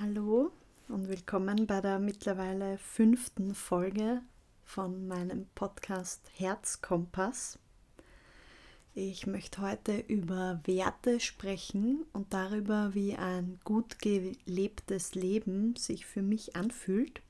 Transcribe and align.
Hallo 0.00 0.52
und 0.86 1.08
willkommen 1.08 1.66
bei 1.66 1.80
der 1.80 1.98
mittlerweile 1.98 2.78
fünften 2.78 3.52
Folge 3.52 4.22
von 4.62 5.08
meinem 5.08 5.46
Podcast 5.56 6.20
Herzkompass. 6.36 7.58
Ich 8.94 9.26
möchte 9.26 9.60
heute 9.60 9.98
über 9.98 10.60
Werte 10.66 11.18
sprechen 11.18 12.04
und 12.12 12.32
darüber, 12.32 12.94
wie 12.94 13.16
ein 13.16 13.58
gut 13.64 13.98
gelebtes 13.98 15.16
Leben 15.16 15.74
sich 15.74 16.06
für 16.06 16.22
mich 16.22 16.54
anfühlt. 16.54 17.20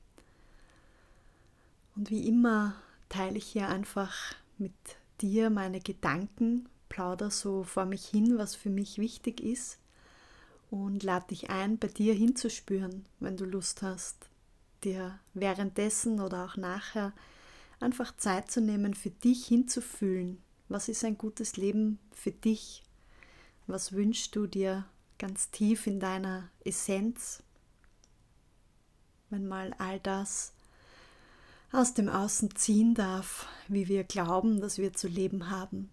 Und 1.95 2.11
wie 2.11 2.27
immer 2.27 2.75
teile 3.09 3.39
ich 3.39 3.47
hier 3.47 3.67
einfach 3.69 4.35
mit 4.59 4.73
dir 5.21 5.49
meine 5.49 5.79
Gedanken, 5.79 6.69
plauder 6.87 7.31
so 7.31 7.63
vor 7.63 7.85
mich 7.85 8.05
hin, 8.05 8.37
was 8.37 8.53
für 8.53 8.69
mich 8.69 8.99
wichtig 8.99 9.41
ist 9.41 9.79
und 10.69 11.03
lade 11.03 11.27
dich 11.27 11.49
ein, 11.49 11.77
bei 11.77 11.87
dir 11.87 12.13
hinzuspüren, 12.13 13.05
wenn 13.19 13.37
du 13.37 13.45
Lust 13.45 13.81
hast, 13.81 14.29
dir 14.83 15.19
währenddessen 15.33 16.19
oder 16.19 16.45
auch 16.45 16.57
nachher 16.57 17.13
einfach 17.79 18.15
Zeit 18.17 18.51
zu 18.51 18.61
nehmen, 18.61 18.93
für 18.93 19.09
dich 19.09 19.45
hinzufühlen. 19.45 20.41
Was 20.67 20.87
ist 20.89 21.03
ein 21.03 21.17
gutes 21.17 21.57
Leben 21.57 21.99
für 22.13 22.31
dich? 22.31 22.83
Was 23.67 23.93
wünschst 23.93 24.35
du 24.35 24.45
dir 24.47 24.85
ganz 25.17 25.49
tief 25.49 25.87
in 25.87 25.99
deiner 25.99 26.49
Essenz? 26.63 27.43
Wenn 29.29 29.47
mal 29.47 29.73
all 29.79 29.99
das 29.99 30.53
aus 31.71 31.93
dem 31.93 32.09
Außen 32.09 32.55
ziehen 32.55 32.95
darf, 32.95 33.47
wie 33.67 33.87
wir 33.87 34.03
glauben, 34.03 34.59
dass 34.59 34.77
wir 34.77 34.93
zu 34.93 35.07
leben 35.07 35.49
haben. 35.49 35.89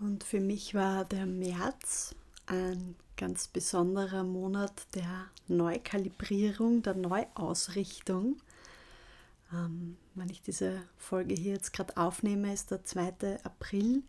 Und 0.00 0.24
für 0.24 0.40
mich 0.40 0.74
war 0.74 1.04
der 1.04 1.26
März 1.26 2.14
ein 2.48 2.96
ganz 3.16 3.48
besonderer 3.48 4.24
Monat 4.24 4.86
der 4.94 5.26
Neukalibrierung, 5.48 6.82
der 6.82 6.94
Neuausrichtung. 6.94 8.40
Ähm, 9.52 9.96
wenn 10.14 10.28
ich 10.30 10.42
diese 10.42 10.82
Folge 10.96 11.34
hier 11.34 11.54
jetzt 11.54 11.72
gerade 11.72 11.96
aufnehme, 11.96 12.52
ist 12.52 12.70
der 12.70 12.84
2. 12.84 13.40
April. 13.44 14.02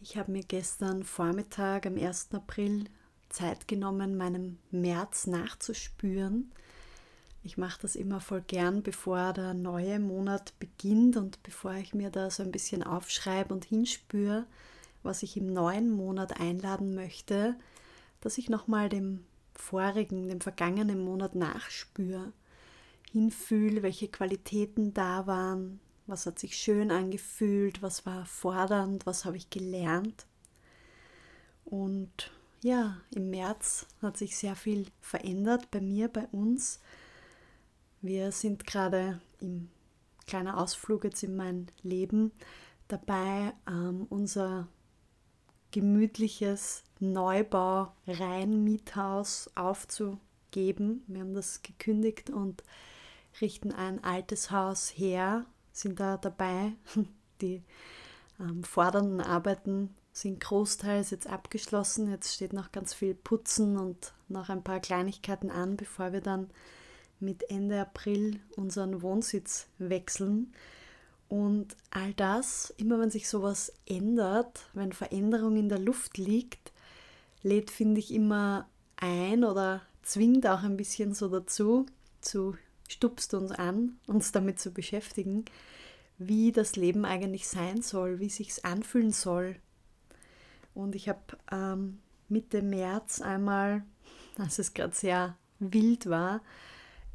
Ich 0.00 0.16
habe 0.16 0.32
mir 0.32 0.42
gestern 0.42 1.02
Vormittag 1.02 1.86
am 1.86 1.96
1. 1.96 2.28
April 2.32 2.84
Zeit 3.28 3.66
genommen, 3.68 4.16
meinem 4.16 4.58
März 4.70 5.26
nachzuspüren. 5.26 6.52
Ich 7.42 7.56
mache 7.56 7.80
das 7.82 7.96
immer 7.96 8.20
voll 8.20 8.42
gern, 8.42 8.82
bevor 8.82 9.32
der 9.32 9.54
neue 9.54 10.00
Monat 10.00 10.58
beginnt 10.58 11.16
und 11.16 11.42
bevor 11.42 11.74
ich 11.74 11.94
mir 11.94 12.10
da 12.10 12.30
so 12.30 12.42
ein 12.42 12.50
bisschen 12.50 12.82
aufschreibe 12.82 13.54
und 13.54 13.64
hinspüre, 13.64 14.46
was 15.06 15.22
ich 15.22 15.36
im 15.36 15.52
neuen 15.52 15.90
Monat 15.90 16.40
einladen 16.40 16.94
möchte, 16.94 17.56
dass 18.20 18.38
ich 18.38 18.50
nochmal 18.50 18.88
dem 18.88 19.24
vorigen, 19.54 20.28
dem 20.28 20.40
vergangenen 20.40 21.02
Monat 21.02 21.34
nachspüre, 21.34 22.32
hinfühle, 23.10 23.82
welche 23.82 24.08
Qualitäten 24.08 24.92
da 24.92 25.26
waren, 25.26 25.80
was 26.06 26.26
hat 26.26 26.38
sich 26.38 26.56
schön 26.56 26.90
angefühlt, 26.90 27.82
was 27.82 28.06
war 28.06 28.26
fordernd, 28.26 29.06
was 29.06 29.24
habe 29.24 29.36
ich 29.36 29.50
gelernt. 29.50 30.26
Und 31.64 32.30
ja, 32.62 32.96
im 33.14 33.30
März 33.30 33.86
hat 34.02 34.16
sich 34.16 34.36
sehr 34.36 34.56
viel 34.56 34.86
verändert 35.00 35.70
bei 35.70 35.80
mir, 35.80 36.08
bei 36.08 36.26
uns. 36.28 36.80
Wir 38.02 38.30
sind 38.32 38.66
gerade 38.66 39.20
im 39.40 39.68
kleiner 40.26 40.58
Ausflug 40.58 41.04
jetzt 41.04 41.22
in 41.22 41.36
mein 41.36 41.68
Leben 41.82 42.32
dabei, 42.88 43.52
ähm, 43.68 44.06
unser 44.10 44.68
gemütliches 45.76 46.84
Neubau 47.00 47.92
rein 48.06 48.64
Miethaus 48.64 49.50
aufzugeben. 49.56 51.04
Wir 51.06 51.20
haben 51.20 51.34
das 51.34 51.60
gekündigt 51.60 52.30
und 52.30 52.62
richten 53.42 53.72
ein 53.72 54.02
altes 54.02 54.50
Haus 54.50 54.88
her, 54.88 55.44
sind 55.72 56.00
da 56.00 56.16
dabei. 56.16 56.72
Die 57.42 57.62
ähm, 58.40 58.64
fordernden 58.64 59.20
Arbeiten 59.20 59.94
sind 60.14 60.40
großteils 60.40 61.10
jetzt 61.10 61.26
abgeschlossen. 61.26 62.10
Jetzt 62.10 62.32
steht 62.32 62.54
noch 62.54 62.72
ganz 62.72 62.94
viel 62.94 63.14
Putzen 63.14 63.76
und 63.76 64.14
noch 64.28 64.48
ein 64.48 64.64
paar 64.64 64.80
Kleinigkeiten 64.80 65.50
an, 65.50 65.76
bevor 65.76 66.14
wir 66.14 66.22
dann 66.22 66.48
mit 67.20 67.50
Ende 67.50 67.78
April 67.82 68.40
unseren 68.56 69.02
Wohnsitz 69.02 69.66
wechseln. 69.76 70.54
Und 71.28 71.76
all 71.90 72.14
das, 72.14 72.72
immer 72.76 73.00
wenn 73.00 73.10
sich 73.10 73.28
sowas 73.28 73.72
ändert, 73.86 74.68
wenn 74.74 74.92
Veränderung 74.92 75.56
in 75.56 75.68
der 75.68 75.80
Luft 75.80 76.18
liegt, 76.18 76.72
lädt, 77.42 77.70
finde 77.70 78.00
ich, 78.00 78.12
immer 78.12 78.68
ein 78.96 79.44
oder 79.44 79.82
zwingt 80.02 80.46
auch 80.46 80.62
ein 80.62 80.76
bisschen 80.76 81.14
so 81.14 81.28
dazu, 81.28 81.86
zu 82.20 82.56
stupst 82.88 83.34
uns 83.34 83.50
an, 83.50 83.98
uns 84.06 84.32
damit 84.32 84.60
zu 84.60 84.70
beschäftigen, 84.70 85.44
wie 86.18 86.52
das 86.52 86.76
Leben 86.76 87.04
eigentlich 87.04 87.48
sein 87.48 87.82
soll, 87.82 88.20
wie 88.20 88.28
sich's 88.28 88.64
anfühlen 88.64 89.12
soll. 89.12 89.56
Und 90.74 90.94
ich 90.94 91.08
habe 91.08 91.20
ähm, 91.50 91.98
Mitte 92.28 92.62
März 92.62 93.20
einmal, 93.20 93.84
als 94.38 94.58
es 94.58 94.74
gerade 94.74 94.94
sehr 94.94 95.36
wild 95.58 96.08
war, 96.08 96.40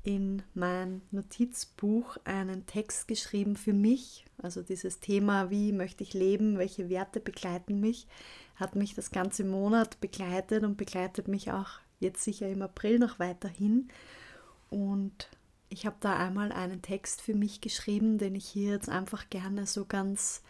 in 0.03 0.41
mein 0.53 1.01
Notizbuch 1.12 2.17
einen 2.23 2.66
Text 2.66 3.07
geschrieben 3.07 3.56
für 3.56 3.73
mich. 3.73 4.25
Also 4.41 4.63
dieses 4.63 5.00
Thema, 5.00 5.50
wie 5.50 5.72
möchte 5.72 6.03
ich 6.03 6.13
leben, 6.13 6.57
welche 6.57 6.89
Werte 6.89 7.19
begleiten 7.19 7.79
mich, 7.79 8.07
hat 8.56 8.75
mich 8.75 8.95
das 8.95 9.12
ganze 9.12 9.44
Monat 9.44 10.01
begleitet 10.01 10.63
und 10.63 10.78
begleitet 10.78 11.28
mich 11.28 11.51
auch 11.51 11.79
jetzt 12.00 12.23
sicher 12.23 12.50
im 12.50 12.63
April 12.63 12.97
noch 12.97 13.19
weiterhin. 13.19 13.89
Und 14.69 15.29
ich 15.69 15.85
habe 15.85 15.97
da 16.00 16.18
einmal 16.18 16.51
einen 16.51 16.81
Text 16.81 17.22
für 17.22 17.35
mich 17.35 17.62
geschrieben, 17.62 18.18
den 18.18 18.35
ich 18.35 18.47
hier 18.47 18.72
jetzt 18.72 18.89
einfach 18.89 19.29
gerne 19.29 19.68
so 19.68 19.85
ganz, 19.85 20.41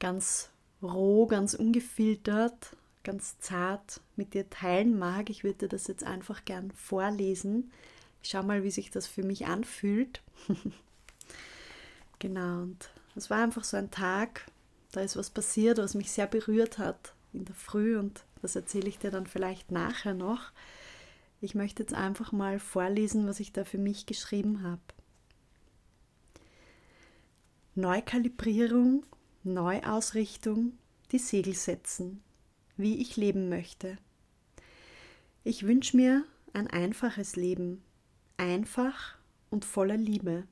ganz 0.00 0.48
roh, 0.82 1.26
ganz 1.26 1.52
ungefiltert, 1.52 2.76
ganz 3.04 3.38
zart 3.38 4.00
mit 4.16 4.32
dir 4.32 4.48
teilen 4.48 4.98
mag. 4.98 5.28
Ich 5.28 5.44
würde 5.44 5.58
dir 5.58 5.68
das 5.68 5.86
jetzt 5.86 6.04
einfach 6.04 6.46
gern 6.46 6.70
vorlesen 6.70 7.70
schau 8.28 8.42
mal, 8.42 8.62
wie 8.62 8.70
sich 8.70 8.90
das 8.90 9.06
für 9.06 9.22
mich 9.22 9.46
anfühlt. 9.46 10.22
genau, 12.18 12.62
und 12.62 12.90
es 13.14 13.30
war 13.30 13.42
einfach 13.42 13.64
so 13.64 13.76
ein 13.76 13.90
Tag, 13.90 14.46
da 14.92 15.00
ist 15.00 15.16
was 15.16 15.30
passiert, 15.30 15.78
was 15.78 15.94
mich 15.94 16.10
sehr 16.10 16.26
berührt 16.26 16.78
hat 16.78 17.14
in 17.32 17.44
der 17.44 17.54
Früh 17.54 17.98
und 17.98 18.24
das 18.42 18.56
erzähle 18.56 18.88
ich 18.88 18.98
dir 18.98 19.10
dann 19.10 19.26
vielleicht 19.26 19.70
nachher 19.70 20.14
noch. 20.14 20.52
Ich 21.40 21.54
möchte 21.54 21.82
jetzt 21.82 21.94
einfach 21.94 22.32
mal 22.32 22.58
vorlesen, 22.58 23.26
was 23.26 23.40
ich 23.40 23.52
da 23.52 23.64
für 23.64 23.78
mich 23.78 24.06
geschrieben 24.06 24.62
habe. 24.62 24.80
Neukalibrierung, 27.74 29.04
Neuausrichtung, 29.44 30.78
die 31.12 31.18
Segel 31.18 31.54
setzen, 31.54 32.22
wie 32.76 33.00
ich 33.00 33.16
leben 33.16 33.50
möchte. 33.50 33.98
Ich 35.44 35.66
wünsche 35.66 35.96
mir 35.96 36.24
ein 36.54 36.68
einfaches 36.68 37.36
Leben, 37.36 37.82
einfach 38.36 39.16
und 39.50 39.64
voller 39.64 39.96
Liebe. 39.96 40.44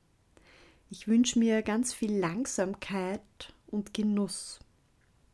Ich 0.89 1.07
wünsche 1.07 1.39
mir 1.39 1.61
ganz 1.61 1.93
viel 1.93 2.17
Langsamkeit 2.17 3.53
und 3.67 3.93
Genuss. 3.93 4.59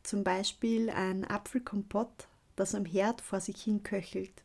Zum 0.03 0.23
Beispiel 0.23 0.89
ein 0.89 1.25
Apfelkompott, 1.25 2.27
das 2.55 2.73
am 2.73 2.85
Herd 2.85 3.21
vor 3.21 3.39
sich 3.39 3.61
hin 3.61 3.83
köchelt. 3.83 4.43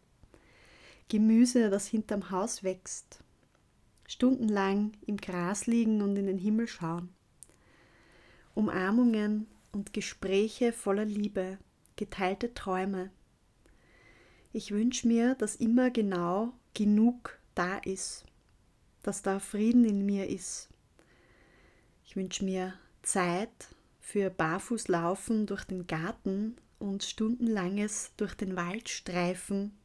Gemüse, 1.08 1.70
das 1.70 1.86
hinterm 1.86 2.30
Haus 2.30 2.62
wächst. 2.62 3.20
Stundenlang 4.06 4.92
im 5.06 5.16
Gras 5.16 5.66
liegen 5.66 6.02
und 6.02 6.16
in 6.16 6.26
den 6.26 6.38
Himmel 6.38 6.68
schauen. 6.68 7.10
Umarmungen 8.54 9.46
und 9.72 9.92
Gespräche 9.92 10.72
voller 10.72 11.04
Liebe, 11.04 11.58
geteilte 11.96 12.54
Träume. 12.54 13.10
Ich 14.52 14.70
wünsche 14.70 15.06
mir, 15.06 15.34
dass 15.34 15.56
immer 15.56 15.90
genau 15.90 16.52
genug 16.74 17.35
da 17.56 17.78
ist, 17.78 18.24
dass 19.02 19.22
da 19.22 19.40
Frieden 19.40 19.84
in 19.84 20.06
mir 20.06 20.28
ist. 20.28 20.68
Ich 22.04 22.14
wünsche 22.14 22.44
mir 22.44 22.74
Zeit 23.02 23.68
für 24.00 24.30
Barfußlaufen 24.30 25.46
durch 25.46 25.64
den 25.64 25.86
Garten 25.86 26.56
und 26.78 27.02
stundenlanges 27.02 28.12
durch 28.16 28.34
den 28.34 28.56
Wald 28.56 28.88
streifen, 28.88 29.76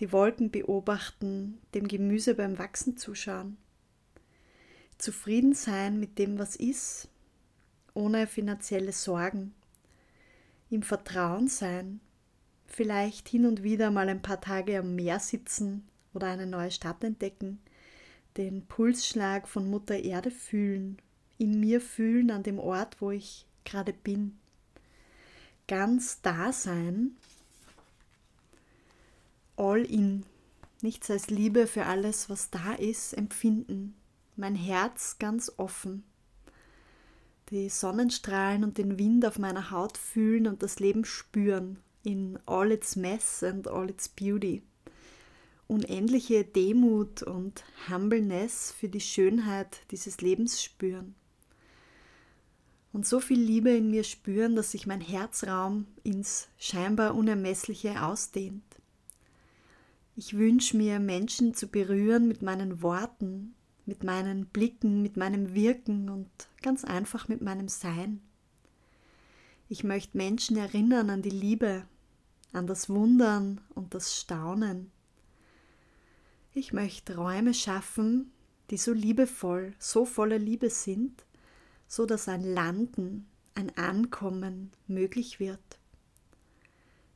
die 0.00 0.12
Wolken 0.12 0.50
beobachten, 0.50 1.58
dem 1.74 1.88
Gemüse 1.88 2.34
beim 2.34 2.58
Wachsen 2.58 2.96
zuschauen. 2.96 3.56
Zufrieden 4.96 5.54
sein 5.54 5.98
mit 5.98 6.18
dem, 6.18 6.38
was 6.38 6.56
ist, 6.56 7.08
ohne 7.94 8.26
finanzielle 8.26 8.92
Sorgen. 8.92 9.54
Im 10.70 10.82
Vertrauen 10.82 11.48
sein, 11.48 12.00
vielleicht 12.66 13.28
hin 13.28 13.44
und 13.44 13.62
wieder 13.62 13.90
mal 13.90 14.08
ein 14.08 14.22
paar 14.22 14.40
Tage 14.40 14.78
am 14.78 14.94
Meer 14.94 15.18
sitzen 15.18 15.88
oder 16.14 16.28
eine 16.28 16.46
neue 16.46 16.70
Stadt 16.70 17.04
entdecken, 17.04 17.60
den 18.36 18.66
Pulsschlag 18.66 19.46
von 19.46 19.68
Mutter 19.68 19.96
Erde 19.96 20.30
fühlen, 20.30 20.98
in 21.38 21.60
mir 21.60 21.80
fühlen 21.80 22.30
an 22.30 22.42
dem 22.42 22.58
Ort, 22.58 23.00
wo 23.00 23.10
ich 23.10 23.46
gerade 23.64 23.92
bin. 23.92 24.38
Ganz 25.66 26.20
da 26.22 26.52
sein, 26.52 27.16
all 29.56 29.84
in 29.84 30.24
nichts 30.82 31.10
als 31.10 31.28
Liebe 31.28 31.66
für 31.66 31.86
alles, 31.86 32.28
was 32.28 32.50
da 32.50 32.74
ist, 32.74 33.14
empfinden. 33.14 33.94
Mein 34.36 34.54
Herz 34.54 35.18
ganz 35.18 35.50
offen. 35.56 36.04
Die 37.50 37.68
Sonnenstrahlen 37.68 38.64
und 38.64 38.78
den 38.78 38.98
Wind 38.98 39.24
auf 39.24 39.38
meiner 39.38 39.70
Haut 39.70 39.96
fühlen 39.96 40.46
und 40.46 40.62
das 40.62 40.80
Leben 40.80 41.04
spüren 41.04 41.78
in 42.02 42.38
all 42.46 42.70
its 42.70 42.96
mess 42.96 43.42
and 43.42 43.66
all 43.66 43.88
its 43.88 44.08
beauty. 44.08 44.62
Unendliche 45.66 46.44
Demut 46.44 47.22
und 47.22 47.64
Humbleness 47.88 48.72
für 48.72 48.88
die 48.88 49.00
Schönheit 49.00 49.80
dieses 49.90 50.20
Lebens 50.20 50.62
spüren. 50.62 51.14
Und 52.92 53.06
so 53.06 53.18
viel 53.18 53.40
Liebe 53.40 53.70
in 53.70 53.90
mir 53.90 54.04
spüren, 54.04 54.54
dass 54.54 54.70
sich 54.70 54.86
mein 54.86 55.00
Herzraum 55.00 55.86
ins 56.04 56.48
scheinbar 56.58 57.14
Unermessliche 57.14 58.04
ausdehnt. 58.04 58.62
Ich 60.16 60.36
wünsche 60.36 60.76
mir, 60.76 61.00
Menschen 61.00 61.54
zu 61.54 61.66
berühren 61.66 62.28
mit 62.28 62.40
meinen 62.40 62.82
Worten, 62.82 63.54
mit 63.84 64.04
meinen 64.04 64.46
Blicken, 64.46 65.02
mit 65.02 65.16
meinem 65.16 65.54
Wirken 65.54 66.08
und 66.08 66.30
ganz 66.62 66.84
einfach 66.84 67.26
mit 67.26 67.42
meinem 67.42 67.66
Sein. 67.66 68.20
Ich 69.68 69.82
möchte 69.82 70.16
Menschen 70.16 70.56
erinnern 70.56 71.10
an 71.10 71.22
die 71.22 71.30
Liebe, 71.30 71.84
an 72.52 72.68
das 72.68 72.88
Wundern 72.88 73.60
und 73.74 73.94
das 73.94 74.16
Staunen. 74.16 74.92
Ich 76.56 76.72
möchte 76.72 77.16
Räume 77.16 77.52
schaffen, 77.52 78.30
die 78.70 78.76
so 78.76 78.92
liebevoll, 78.92 79.74
so 79.80 80.04
voller 80.04 80.38
Liebe 80.38 80.70
sind, 80.70 81.24
so 81.88 82.06
dass 82.06 82.28
ein 82.28 82.44
Landen, 82.44 83.26
ein 83.56 83.76
Ankommen 83.76 84.70
möglich 84.86 85.40
wird. 85.40 85.80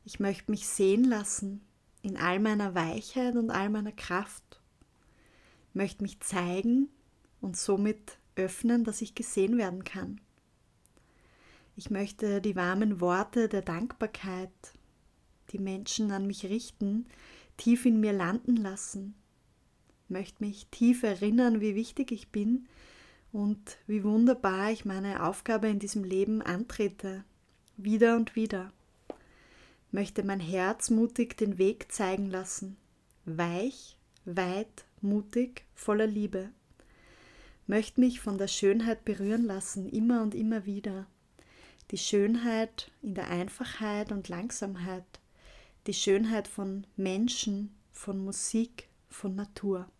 Ich 0.04 0.18
möchte 0.18 0.50
mich 0.50 0.66
sehen 0.66 1.04
lassen 1.04 1.60
in 2.02 2.16
all 2.16 2.40
meiner 2.40 2.74
Weichheit 2.74 3.36
und 3.36 3.50
all 3.50 3.70
meiner 3.70 3.92
Kraft. 3.92 4.60
Ich 5.68 5.74
möchte 5.76 6.02
mich 6.02 6.18
zeigen 6.18 6.88
und 7.40 7.56
somit 7.56 8.18
öffnen, 8.34 8.82
dass 8.82 9.02
ich 9.02 9.14
gesehen 9.14 9.56
werden 9.56 9.84
kann. 9.84 10.20
Ich 11.76 11.90
möchte 11.90 12.40
die 12.40 12.56
warmen 12.56 13.00
Worte 13.00 13.48
der 13.48 13.62
Dankbarkeit 13.62 14.50
die 15.50 15.60
Menschen 15.60 16.10
an 16.10 16.26
mich 16.26 16.44
richten, 16.44 17.06
tief 17.56 17.86
in 17.86 18.00
mir 18.00 18.12
landen 18.12 18.56
lassen, 18.56 19.14
möchte 20.08 20.44
mich 20.44 20.66
tief 20.70 21.02
erinnern, 21.02 21.60
wie 21.60 21.74
wichtig 21.74 22.12
ich 22.12 22.28
bin 22.28 22.68
und 23.32 23.78
wie 23.86 24.04
wunderbar 24.04 24.70
ich 24.70 24.84
meine 24.84 25.24
Aufgabe 25.24 25.68
in 25.68 25.78
diesem 25.78 26.04
Leben 26.04 26.42
antrete, 26.42 27.24
wieder 27.76 28.16
und 28.16 28.36
wieder. 28.36 28.72
Möchte 29.90 30.22
mein 30.22 30.40
Herz 30.40 30.90
mutig 30.90 31.36
den 31.36 31.58
Weg 31.58 31.90
zeigen 31.92 32.30
lassen, 32.30 32.76
weich, 33.24 33.96
weit, 34.24 34.84
mutig, 35.00 35.64
voller 35.74 36.06
Liebe. 36.06 36.50
Möchte 37.66 38.00
mich 38.00 38.20
von 38.20 38.38
der 38.38 38.48
Schönheit 38.48 39.04
berühren 39.04 39.44
lassen, 39.44 39.88
immer 39.88 40.22
und 40.22 40.34
immer 40.34 40.66
wieder. 40.66 41.06
Die 41.90 41.98
Schönheit 41.98 42.90
in 43.02 43.14
der 43.14 43.28
Einfachheit 43.28 44.12
und 44.12 44.28
Langsamheit, 44.28 45.04
die 45.86 45.94
Schönheit 45.94 46.48
von 46.48 46.86
Menschen, 46.96 47.74
von 47.92 48.18
Musik, 48.22 48.88
von 49.08 49.34
Natur. 49.34 49.90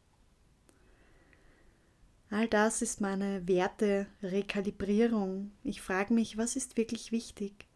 All 2.31 2.47
das 2.47 2.83
ist 2.83 3.01
meine 3.01 3.49
Werte-Rekalibrierung. 3.49 5.51
Ich 5.65 5.81
frage 5.81 6.13
mich, 6.13 6.37
was 6.37 6.57
ist 6.57 6.77
wirklich 6.77 7.11
wichtig? 7.11 7.67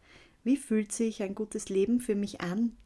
Wie 0.43 0.57
fühlt 0.57 0.91
sich 0.91 1.23
ein 1.23 1.33
gutes 1.33 1.69
Leben 1.69 1.99
für 1.99 2.15
mich 2.15 2.41
an? 2.41 2.77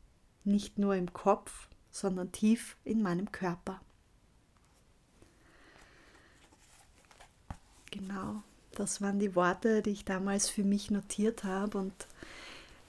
Nicht 0.45 0.77
nur 0.77 0.95
im 0.95 1.11
Kopf, 1.11 1.67
sondern 1.91 2.31
tief 2.31 2.77
in 2.85 3.01
meinem 3.01 3.33
Körper. 3.33 3.81
Genau, 7.91 8.43
das 8.71 9.01
waren 9.01 9.19
die 9.19 9.35
Worte, 9.35 9.81
die 9.81 9.89
ich 9.89 10.05
damals 10.05 10.49
für 10.49 10.63
mich 10.63 10.91
notiert 10.91 11.43
habe 11.43 11.79
und 11.79 12.07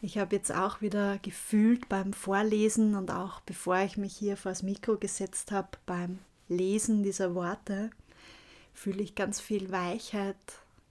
ich 0.00 0.19
habe 0.19 0.36
jetzt 0.36 0.54
auch 0.54 0.80
wieder 0.80 1.19
gefühlt 1.19 1.88
beim 1.88 2.12
Vorlesen 2.12 2.94
und 2.94 3.10
auch 3.10 3.40
bevor 3.40 3.78
ich 3.78 3.96
mich 3.96 4.14
hier 4.14 4.36
vor 4.36 4.52
das 4.52 4.62
Mikro 4.62 4.96
gesetzt 4.96 5.50
habe, 5.50 5.70
beim 5.86 6.20
Lesen 6.48 7.02
dieser 7.02 7.34
Worte, 7.34 7.90
fühle 8.78 9.02
ich 9.02 9.14
ganz 9.14 9.40
viel 9.40 9.72
Weichheit, 9.72 10.36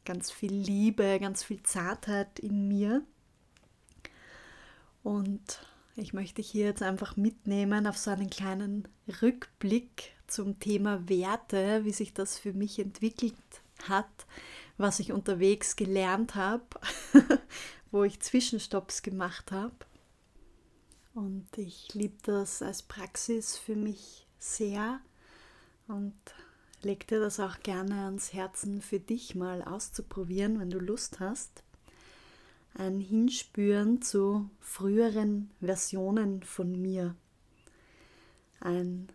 ganz 0.05 0.29
viel 0.29 0.53
Liebe, 0.53 1.19
ganz 1.19 1.43
viel 1.43 1.63
Zartheit 1.63 2.39
in 2.39 2.67
mir. 2.67 3.01
Und 5.03 5.65
ich 5.95 6.13
möchte 6.13 6.41
hier 6.41 6.65
jetzt 6.65 6.83
einfach 6.83 7.15
mitnehmen 7.15 7.87
auf 7.87 7.97
so 7.97 8.11
einen 8.11 8.29
kleinen 8.29 8.87
Rückblick 9.21 10.11
zum 10.27 10.59
Thema 10.59 11.07
Werte, 11.07 11.85
wie 11.85 11.93
sich 11.93 12.13
das 12.13 12.37
für 12.37 12.53
mich 12.53 12.77
entwickelt 12.77 13.33
hat, 13.87 14.25
was 14.77 14.99
ich 14.99 15.13
unterwegs 15.13 15.75
gelernt 15.75 16.35
habe 16.35 16.65
wo 17.91 18.03
ich 18.03 18.19
Zwischenstopps 18.19 19.01
gemacht 19.01 19.51
habe. 19.51 19.75
Und 21.13 21.47
ich 21.57 21.93
liebe 21.93 22.17
das 22.23 22.61
als 22.61 22.83
Praxis 22.83 23.57
für 23.57 23.75
mich 23.75 24.27
sehr 24.37 24.99
und 25.87 26.13
leg 26.87 27.05
dir 27.05 27.19
das 27.19 27.41
auch 27.41 27.59
gerne 27.59 28.05
ans 28.05 28.31
Herzen 28.31 28.81
für 28.81 28.99
dich 28.99 29.35
mal 29.35 29.61
auszuprobieren, 29.61 30.57
wenn 30.57 30.69
du 30.69 30.79
Lust 30.79 31.19
hast. 31.19 31.63
Ein 32.75 33.01
Hinspüren 33.01 34.01
zu 34.01 34.49
früheren 34.61 35.51
Versionen 35.59 36.43
von 36.43 36.81
mir. 36.81 37.13
Ein 38.61 39.09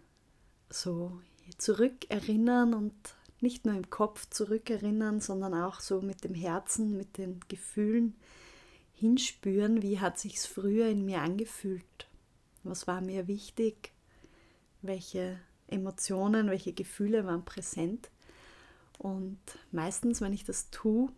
so 0.69 1.19
zurückerinnern 1.57 2.75
und 2.75 2.93
nicht 3.41 3.65
nur 3.65 3.75
im 3.75 3.89
Kopf 3.89 4.29
zurückerinnern, 4.29 5.21
sondern 5.21 5.55
auch 5.55 5.81
so 5.81 6.03
mit 6.03 6.25
dem 6.25 6.35
Herzen, 6.35 6.97
mit 6.99 7.17
den 7.17 7.41
Gefühlen 7.49 8.15
hinspüren, 8.95 9.81
wie 9.81 9.99
hat 9.99 10.19
sich's 10.19 10.45
früher 10.45 10.89
in 10.89 11.07
mir 11.07 11.23
angefühlt? 11.23 12.07
Was 12.65 12.87
war 12.87 13.01
mir 13.01 13.29
wichtig? 13.29 13.93
Welche 14.83 15.41
Emotionen, 15.73 16.51
welche 16.51 16.73
Gefühle 16.73 17.27
waren 17.27 17.45
präsent? 17.45 18.11
Und 18.99 19.39
meistens, 19.73 20.21
wenn 20.21 20.33
ich 20.33 20.45
das 20.45 20.71
tue, 20.71 21.11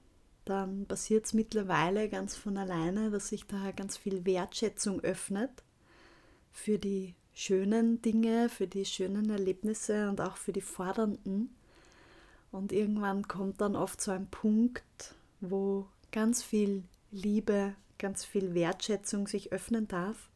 dann 0.44 0.86
passiert 0.86 1.26
es 1.26 1.32
mittlerweile 1.32 2.08
ganz 2.08 2.36
von 2.36 2.56
alleine, 2.56 3.10
dass 3.10 3.28
sich 3.28 3.46
da 3.46 3.72
ganz 3.72 3.96
viel 3.96 4.24
Wertschätzung 4.24 5.00
öffnet 5.00 5.50
für 6.52 6.78
die 6.78 7.14
schönen 7.34 8.00
Dinge, 8.00 8.48
für 8.48 8.66
die 8.66 8.84
schönen 8.84 9.28
Erlebnisse 9.30 10.08
und 10.08 10.20
auch 10.20 10.36
für 10.36 10.52
die 10.52 10.60
fordernden. 10.60 11.54
Und 12.52 12.72
irgendwann 12.72 13.26
kommt 13.26 13.60
dann 13.60 13.74
oft 13.74 14.00
so 14.00 14.12
ein 14.12 14.28
Punkt, 14.28 15.14
wo 15.40 15.86
ganz 16.12 16.42
viel 16.42 16.84
Liebe, 17.10 17.74
ganz 17.98 18.24
viel 18.24 18.54
Wertschätzung 18.54 19.26
sich 19.26 19.52
öffnen 19.52 19.88
darf 19.88 20.30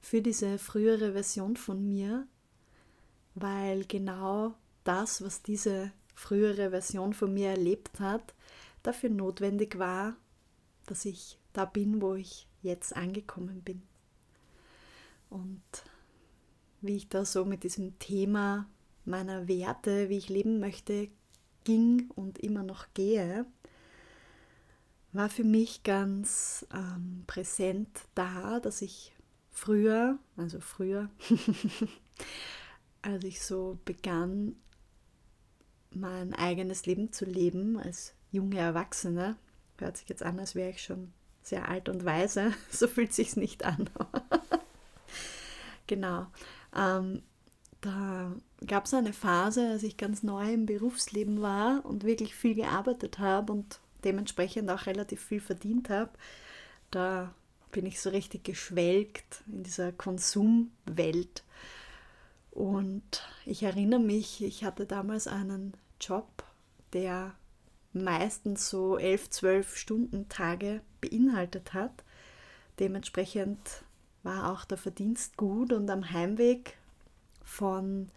für 0.00 0.22
diese 0.22 0.58
frühere 0.58 1.12
Version 1.12 1.56
von 1.56 1.86
mir, 1.86 2.26
weil 3.34 3.84
genau 3.84 4.54
das, 4.84 5.22
was 5.22 5.42
diese 5.42 5.92
frühere 6.14 6.70
Version 6.70 7.14
von 7.14 7.32
mir 7.32 7.50
erlebt 7.50 8.00
hat, 8.00 8.34
dafür 8.82 9.10
notwendig 9.10 9.78
war, 9.78 10.16
dass 10.86 11.04
ich 11.04 11.38
da 11.52 11.64
bin, 11.64 12.00
wo 12.00 12.14
ich 12.14 12.46
jetzt 12.62 12.94
angekommen 12.96 13.62
bin. 13.62 13.82
Und 15.28 15.62
wie 16.80 16.96
ich 16.96 17.08
da 17.08 17.24
so 17.24 17.44
mit 17.44 17.62
diesem 17.62 17.98
Thema 17.98 18.66
meiner 19.04 19.48
Werte, 19.48 20.08
wie 20.08 20.18
ich 20.18 20.28
leben 20.28 20.60
möchte, 20.60 21.08
ging 21.64 22.10
und 22.14 22.38
immer 22.38 22.62
noch 22.62 22.86
gehe, 22.94 23.46
war 25.12 25.28
für 25.28 25.44
mich 25.44 25.82
ganz 25.82 26.66
ähm, 26.72 27.24
präsent 27.26 27.88
da, 28.14 28.60
dass 28.60 28.82
ich 28.82 29.12
früher, 29.50 30.18
also 30.36 30.60
früher, 30.60 31.10
als 33.02 33.24
ich 33.24 33.42
so 33.42 33.78
begann, 33.84 34.56
mein 35.90 36.34
eigenes 36.34 36.86
Leben 36.86 37.12
zu 37.12 37.24
leben 37.24 37.78
als 37.78 38.14
junge 38.30 38.58
Erwachsene, 38.58 39.36
hört 39.78 39.96
sich 39.96 40.08
jetzt 40.08 40.22
an, 40.22 40.38
als 40.38 40.54
wäre 40.54 40.70
ich 40.70 40.82
schon 40.82 41.12
sehr 41.42 41.68
alt 41.68 41.88
und 41.88 42.04
weise, 42.04 42.52
so 42.70 42.86
fühlt 42.86 43.12
sich 43.12 43.36
nicht 43.36 43.64
an. 43.64 43.88
genau. 45.86 46.26
Ähm, 46.76 47.22
da 47.80 48.32
gab 48.66 48.84
es 48.84 48.94
eine 48.94 49.14
Phase, 49.14 49.70
als 49.70 49.82
ich 49.82 49.96
ganz 49.96 50.22
neu 50.22 50.52
im 50.52 50.66
Berufsleben 50.66 51.40
war 51.40 51.84
und 51.84 52.04
wirklich 52.04 52.34
viel 52.34 52.54
gearbeitet 52.54 53.18
habe 53.18 53.52
und 53.52 53.80
dementsprechend 54.04 54.70
auch 54.70 54.86
relativ 54.86 55.22
viel 55.22 55.40
verdient 55.40 55.88
habe, 55.88 56.10
da 56.90 57.34
bin 57.72 57.86
ich 57.86 58.00
so 58.00 58.10
richtig 58.10 58.44
geschwelgt 58.44 59.42
in 59.46 59.62
dieser 59.62 59.92
Konsumwelt. 59.92 61.42
Und 62.50 63.22
ich 63.46 63.62
erinnere 63.62 64.00
mich, 64.00 64.42
ich 64.42 64.64
hatte 64.64 64.86
damals 64.86 65.26
einen 65.26 65.74
Job, 66.00 66.44
der 66.92 67.34
meistens 67.92 68.68
so 68.68 68.98
elf, 68.98 69.30
zwölf 69.30 69.76
Stunden 69.76 70.28
Tage 70.28 70.80
beinhaltet 71.00 71.74
hat. 71.74 72.04
Dementsprechend 72.78 73.84
war 74.22 74.52
auch 74.52 74.64
der 74.64 74.78
Verdienst 74.78 75.36
gut 75.36 75.72
und 75.72 75.88
am 75.90 76.10
Heimweg 76.12 76.76
von, 77.42 78.10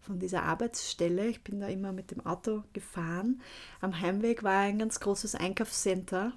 von 0.00 0.18
dieser 0.18 0.42
Arbeitsstelle. 0.44 1.26
Ich 1.26 1.42
bin 1.42 1.60
da 1.60 1.68
immer 1.68 1.92
mit 1.92 2.10
dem 2.10 2.24
Auto 2.24 2.64
gefahren. 2.72 3.40
Am 3.80 4.00
Heimweg 4.00 4.42
war 4.42 4.60
ein 4.60 4.78
ganz 4.78 5.00
großes 5.00 5.34
Einkaufscenter, 5.34 6.32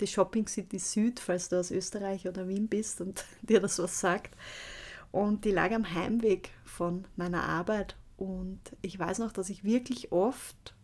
die 0.00 0.06
Shopping 0.06 0.46
City 0.46 0.78
Süd, 0.78 1.20
falls 1.20 1.48
du 1.48 1.58
aus 1.58 1.70
Österreich 1.70 2.26
oder 2.28 2.48
Wien 2.48 2.68
bist 2.68 3.00
und 3.00 3.24
dir 3.42 3.60
das 3.60 3.78
was 3.78 4.00
sagt. 4.00 4.34
Und 5.12 5.44
die 5.44 5.50
lag 5.50 5.72
am 5.72 5.92
Heimweg 5.92 6.50
von 6.64 7.04
meiner 7.16 7.44
Arbeit. 7.44 7.96
Und 8.16 8.60
ich 8.82 8.98
weiß 8.98 9.18
noch, 9.18 9.32
dass 9.32 9.50
ich 9.50 9.64
wirklich 9.64 10.12
oft 10.12 10.74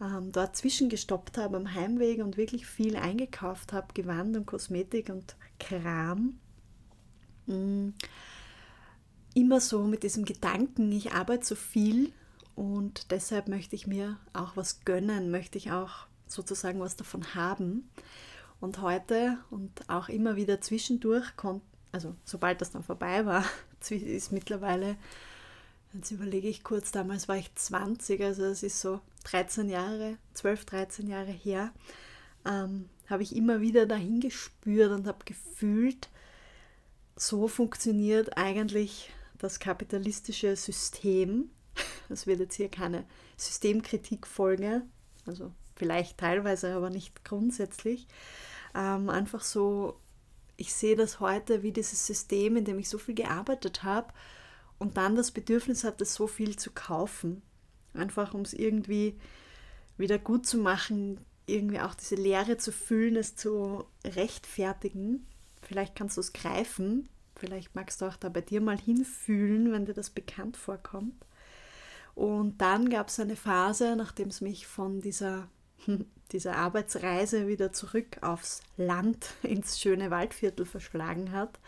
ähm, 0.00 0.32
dort 0.32 0.56
zwischengestoppt 0.56 1.38
habe 1.38 1.56
am 1.56 1.74
Heimweg 1.74 2.22
und 2.22 2.36
wirklich 2.36 2.66
viel 2.66 2.96
eingekauft 2.96 3.72
habe, 3.72 3.94
Gewand 3.94 4.36
und 4.36 4.46
Kosmetik 4.46 5.08
und 5.08 5.36
Kram. 5.58 6.38
Mhm. 7.46 7.94
Immer 9.34 9.60
so 9.60 9.84
mit 9.84 10.02
diesem 10.02 10.24
Gedanken, 10.24 10.90
ich 10.90 11.12
arbeite 11.12 11.44
so 11.44 11.54
viel 11.54 12.12
und 12.54 13.10
deshalb 13.12 13.48
möchte 13.48 13.76
ich 13.76 13.86
mir 13.86 14.18
auch 14.32 14.56
was 14.56 14.84
gönnen, 14.84 15.30
möchte 15.30 15.58
ich 15.58 15.70
auch 15.70 16.06
sozusagen 16.26 16.80
was 16.80 16.96
davon 16.96 17.34
haben. 17.34 17.88
Und 18.60 18.82
heute 18.82 19.38
und 19.50 19.88
auch 19.88 20.08
immer 20.08 20.34
wieder 20.34 20.60
zwischendurch, 20.60 21.36
also 21.92 22.14
sobald 22.24 22.60
das 22.60 22.70
dann 22.70 22.82
vorbei 22.82 23.24
war, 23.26 23.44
ist 23.90 24.32
mittlerweile 24.32 24.96
Jetzt 25.94 26.10
überlege 26.10 26.48
ich 26.48 26.64
kurz, 26.64 26.92
damals 26.92 27.28
war 27.28 27.36
ich 27.36 27.54
20, 27.54 28.22
also 28.22 28.44
es 28.44 28.62
ist 28.62 28.80
so 28.80 29.00
13 29.24 29.70
Jahre, 29.70 30.18
12, 30.34 30.66
13 30.66 31.08
Jahre 31.08 31.30
her, 31.30 31.72
ähm, 32.44 32.90
habe 33.08 33.22
ich 33.22 33.34
immer 33.34 33.62
wieder 33.62 33.86
dahin 33.86 34.20
gespürt 34.20 34.92
und 34.92 35.06
habe 35.06 35.24
gefühlt, 35.24 36.10
so 37.16 37.48
funktioniert 37.48 38.36
eigentlich 38.36 39.10
das 39.38 39.58
kapitalistische 39.60 40.56
System. 40.56 41.50
Das 42.08 42.26
wird 42.26 42.40
jetzt 42.40 42.54
hier 42.54 42.70
keine 42.70 43.04
Systemkritik-Folge, 43.36 44.80
also 45.26 45.52
vielleicht 45.76 46.16
teilweise, 46.16 46.74
aber 46.74 46.88
nicht 46.88 47.22
grundsätzlich. 47.22 48.06
Ähm, 48.74 49.10
einfach 49.10 49.42
so, 49.42 50.00
ich 50.58 50.74
sehe 50.74 50.96
das 50.96 51.20
heute 51.20 51.62
wie 51.62 51.72
dieses 51.72 52.06
System, 52.06 52.56
in 52.56 52.64
dem 52.64 52.78
ich 52.78 52.88
so 52.88 52.98
viel 52.98 53.14
gearbeitet 53.14 53.84
habe 53.84 54.12
und 54.78 54.96
dann 54.96 55.14
das 55.14 55.30
Bedürfnis 55.30 55.84
hatte, 55.84 56.04
so 56.04 56.26
viel 56.26 56.58
zu 56.58 56.72
kaufen. 56.72 57.42
Einfach 57.94 58.34
um 58.34 58.42
es 58.42 58.52
irgendwie 58.52 59.16
wieder 59.96 60.18
gut 60.18 60.46
zu 60.46 60.58
machen, 60.58 61.20
irgendwie 61.46 61.80
auch 61.80 61.94
diese 61.94 62.16
Leere 62.16 62.56
zu 62.56 62.72
füllen, 62.72 63.16
es 63.16 63.36
zu 63.36 63.84
rechtfertigen. 64.04 65.26
Vielleicht 65.62 65.94
kannst 65.94 66.16
du 66.16 66.20
es 66.20 66.32
greifen, 66.32 67.08
vielleicht 67.36 67.76
magst 67.76 68.02
du 68.02 68.06
auch 68.06 68.16
da 68.16 68.28
bei 68.28 68.40
dir 68.40 68.60
mal 68.60 68.78
hinfühlen, 68.78 69.72
wenn 69.72 69.86
dir 69.86 69.94
das 69.94 70.10
bekannt 70.10 70.56
vorkommt. 70.56 71.24
Und 72.16 72.60
dann 72.60 72.90
gab 72.90 73.08
es 73.08 73.20
eine 73.20 73.36
Phase, 73.36 73.94
nachdem 73.94 74.28
es 74.28 74.40
mich 74.40 74.66
von 74.66 75.00
dieser, 75.00 75.48
dieser 76.32 76.56
Arbeitsreise 76.56 77.46
wieder 77.48 77.72
zurück 77.72 78.18
aufs 78.22 78.62
Land, 78.76 79.34
ins 79.42 79.80
schöne 79.80 80.10
Waldviertel 80.10 80.66
verschlagen 80.66 81.32
hat, 81.32 81.58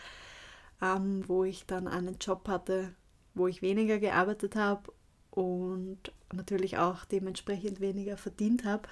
ähm, 0.83 1.29
wo 1.29 1.45
ich 1.45 1.67
dann 1.67 1.89
einen 1.89 2.19
Job 2.19 2.49
hatte, 2.49 2.95
wo 3.35 3.47
ich 3.47 3.63
weniger 3.63 3.99
gearbeitet 3.99 4.57
habe 4.57 4.93
und 5.31 5.99
natürlich 6.33 6.79
auch 6.79 7.05
dementsprechend 7.05 7.81
weniger 7.81 8.17
verdient 8.17 8.65
habe. 8.65 8.89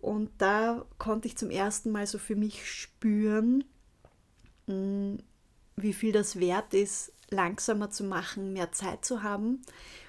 Und 0.00 0.30
da 0.38 0.84
konnte 0.98 1.28
ich 1.28 1.36
zum 1.36 1.50
ersten 1.50 1.92
Mal 1.92 2.06
so 2.06 2.18
für 2.18 2.34
mich 2.34 2.68
spüren, 2.68 3.64
mm, 4.66 5.16
wie 5.76 5.92
viel 5.92 6.12
das 6.12 6.38
wert 6.40 6.74
ist, 6.74 7.12
langsamer 7.30 7.90
zu 7.90 8.04
machen, 8.04 8.52
mehr 8.52 8.72
Zeit 8.72 9.04
zu 9.04 9.22
haben 9.22 9.62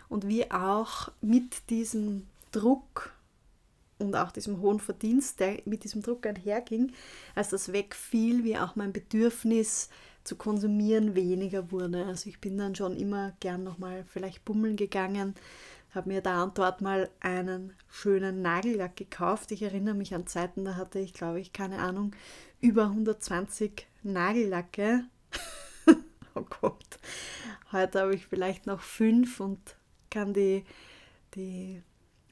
und 0.09 0.27
wie 0.27 0.51
auch 0.51 1.11
mit 1.21 1.69
diesem 1.69 2.27
Druck 2.51 3.12
und 4.00 4.15
auch 4.15 4.31
diesem 4.31 4.59
hohen 4.62 4.79
Verdienst, 4.79 5.39
der 5.39 5.62
mit 5.65 5.83
diesem 5.83 6.01
Druck 6.01 6.25
einherging, 6.25 6.91
als 7.35 7.50
das 7.50 7.71
wegfiel, 7.71 8.43
wie 8.43 8.57
auch 8.57 8.75
mein 8.75 8.93
Bedürfnis 8.93 9.89
zu 10.23 10.35
konsumieren 10.35 11.15
weniger 11.15 11.71
wurde. 11.71 12.05
Also 12.05 12.29
ich 12.29 12.39
bin 12.39 12.57
dann 12.57 12.75
schon 12.75 12.95
immer 12.95 13.33
gern 13.39 13.63
nochmal 13.63 14.05
vielleicht 14.05 14.45
bummeln 14.45 14.75
gegangen, 14.75 15.35
habe 15.93 16.09
mir 16.09 16.21
da 16.21 16.43
und 16.43 16.57
dort 16.57 16.81
mal 16.81 17.09
einen 17.19 17.73
schönen 17.89 18.41
Nagellack 18.41 18.95
gekauft. 18.95 19.51
Ich 19.51 19.62
erinnere 19.62 19.95
mich 19.95 20.15
an 20.15 20.27
Zeiten, 20.27 20.65
da 20.65 20.75
hatte 20.75 21.00
ich, 21.00 21.13
glaube 21.13 21.39
ich, 21.39 21.53
keine 21.53 21.79
Ahnung, 21.79 22.15
über 22.62 22.83
120 22.85 23.88
Nagellacke. 24.01 25.05
oh 26.35 26.45
Gott. 26.62 27.00
Heute 27.71 28.01
habe 28.01 28.15
ich 28.15 28.25
vielleicht 28.25 28.65
noch 28.65 28.81
fünf 28.81 29.39
und 29.39 29.59
kann 30.09 30.33
die, 30.33 30.63
die 31.35 31.81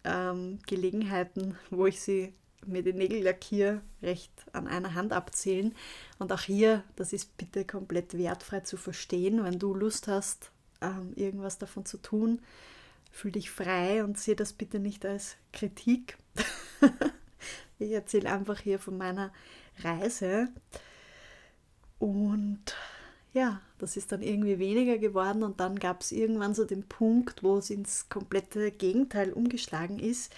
ähm, 0.03 0.59
Gelegenheiten, 0.67 1.57
wo 1.69 1.85
ich 1.85 2.01
sie 2.01 2.33
mir 2.65 2.83
den 2.83 2.97
Nägel 2.97 3.23
lackiere, 3.23 3.81
recht 4.01 4.31
an 4.53 4.67
einer 4.67 4.93
Hand 4.93 5.13
abzählen. 5.13 5.73
Und 6.19 6.31
auch 6.31 6.41
hier, 6.41 6.83
das 6.95 7.13
ist 7.13 7.37
bitte 7.37 7.65
komplett 7.65 8.17
wertfrei 8.17 8.61
zu 8.61 8.77
verstehen. 8.77 9.43
Wenn 9.43 9.59
du 9.59 9.73
Lust 9.73 10.07
hast, 10.07 10.51
ähm, 10.81 11.13
irgendwas 11.15 11.57
davon 11.57 11.85
zu 11.85 11.97
tun, 11.97 12.41
fühl 13.11 13.31
dich 13.31 13.49
frei 13.49 14.03
und 14.03 14.17
sehe 14.17 14.35
das 14.35 14.53
bitte 14.53 14.79
nicht 14.79 15.05
als 15.05 15.37
Kritik. 15.51 16.17
ich 17.79 17.91
erzähle 17.91 18.31
einfach 18.31 18.59
hier 18.59 18.79
von 18.79 18.97
meiner 18.97 19.31
Reise. 19.79 20.49
Und 21.99 22.75
ja, 23.33 23.61
das 23.77 23.95
ist 23.97 24.11
dann 24.11 24.21
irgendwie 24.21 24.59
weniger 24.59 24.97
geworden 24.97 25.43
und 25.43 25.59
dann 25.59 25.79
gab 25.79 26.01
es 26.01 26.11
irgendwann 26.11 26.53
so 26.53 26.65
den 26.65 26.83
Punkt, 26.83 27.43
wo 27.43 27.57
es 27.57 27.69
ins 27.69 28.09
komplette 28.09 28.71
Gegenteil 28.71 29.31
umgeschlagen 29.31 29.99
ist. 29.99 30.33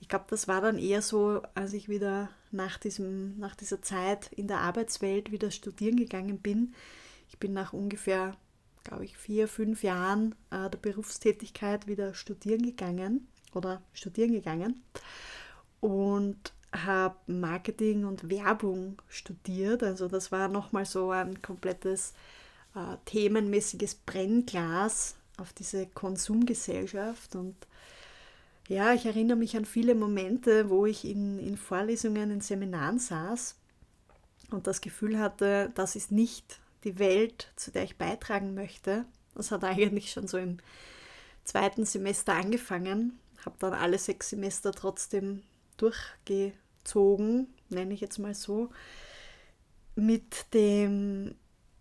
Ich 0.00 0.08
glaube, 0.08 0.24
das 0.30 0.48
war 0.48 0.60
dann 0.60 0.78
eher 0.78 1.02
so, 1.02 1.42
als 1.54 1.74
ich 1.74 1.88
wieder 1.88 2.30
nach, 2.50 2.78
diesem, 2.78 3.38
nach 3.38 3.54
dieser 3.54 3.82
Zeit 3.82 4.32
in 4.32 4.48
der 4.48 4.60
Arbeitswelt 4.60 5.30
wieder 5.30 5.50
studieren 5.50 5.96
gegangen 5.96 6.38
bin. 6.38 6.74
Ich 7.28 7.38
bin 7.38 7.52
nach 7.52 7.74
ungefähr, 7.74 8.34
glaube 8.84 9.04
ich, 9.04 9.18
vier, 9.18 9.46
fünf 9.48 9.82
Jahren 9.82 10.34
äh, 10.50 10.70
der 10.70 10.78
Berufstätigkeit 10.78 11.86
wieder 11.86 12.14
studieren 12.14 12.62
gegangen 12.62 13.28
oder 13.54 13.82
studieren 13.92 14.32
gegangen 14.32 14.82
und 15.80 16.52
habe 16.72 17.16
Marketing 17.26 18.04
und 18.04 18.30
Werbung 18.30 19.00
studiert. 19.08 19.82
Also 19.82 20.08
das 20.08 20.32
war 20.32 20.48
nochmal 20.48 20.84
so 20.84 21.10
ein 21.10 21.42
komplettes 21.42 22.14
äh, 22.78 22.96
themenmäßiges 23.06 23.96
Brennglas 23.96 25.16
auf 25.36 25.52
diese 25.52 25.86
Konsumgesellschaft. 25.86 27.34
Und 27.34 27.56
ja, 28.68 28.92
ich 28.94 29.06
erinnere 29.06 29.36
mich 29.36 29.56
an 29.56 29.64
viele 29.64 29.94
Momente, 29.94 30.70
wo 30.70 30.86
ich 30.86 31.04
in, 31.04 31.38
in 31.38 31.56
Vorlesungen, 31.56 32.30
in 32.30 32.40
Seminaren 32.40 32.98
saß 32.98 33.56
und 34.50 34.66
das 34.66 34.80
Gefühl 34.80 35.18
hatte, 35.18 35.72
das 35.74 35.96
ist 35.96 36.12
nicht 36.12 36.60
die 36.84 36.98
Welt, 36.98 37.52
zu 37.56 37.70
der 37.70 37.84
ich 37.84 37.96
beitragen 37.96 38.54
möchte. 38.54 39.04
Das 39.34 39.50
hat 39.50 39.64
eigentlich 39.64 40.12
schon 40.12 40.28
so 40.28 40.38
im 40.38 40.58
zweiten 41.44 41.84
Semester 41.84 42.34
angefangen, 42.34 43.18
habe 43.44 43.56
dann 43.58 43.72
alle 43.72 43.98
sechs 43.98 44.30
Semester 44.30 44.72
trotzdem 44.72 45.42
durchgezogen, 45.76 47.48
nenne 47.70 47.94
ich 47.94 48.00
jetzt 48.00 48.18
mal 48.18 48.34
so, 48.34 48.70
mit 49.94 50.52
dem 50.54 51.34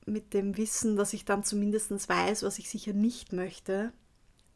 mit 0.07 0.33
dem 0.33 0.57
Wissen, 0.57 0.95
dass 0.95 1.13
ich 1.13 1.25
dann 1.25 1.43
zumindest 1.43 1.91
weiß, 2.09 2.43
was 2.43 2.59
ich 2.59 2.69
sicher 2.69 2.93
nicht 2.93 3.33
möchte. 3.33 3.91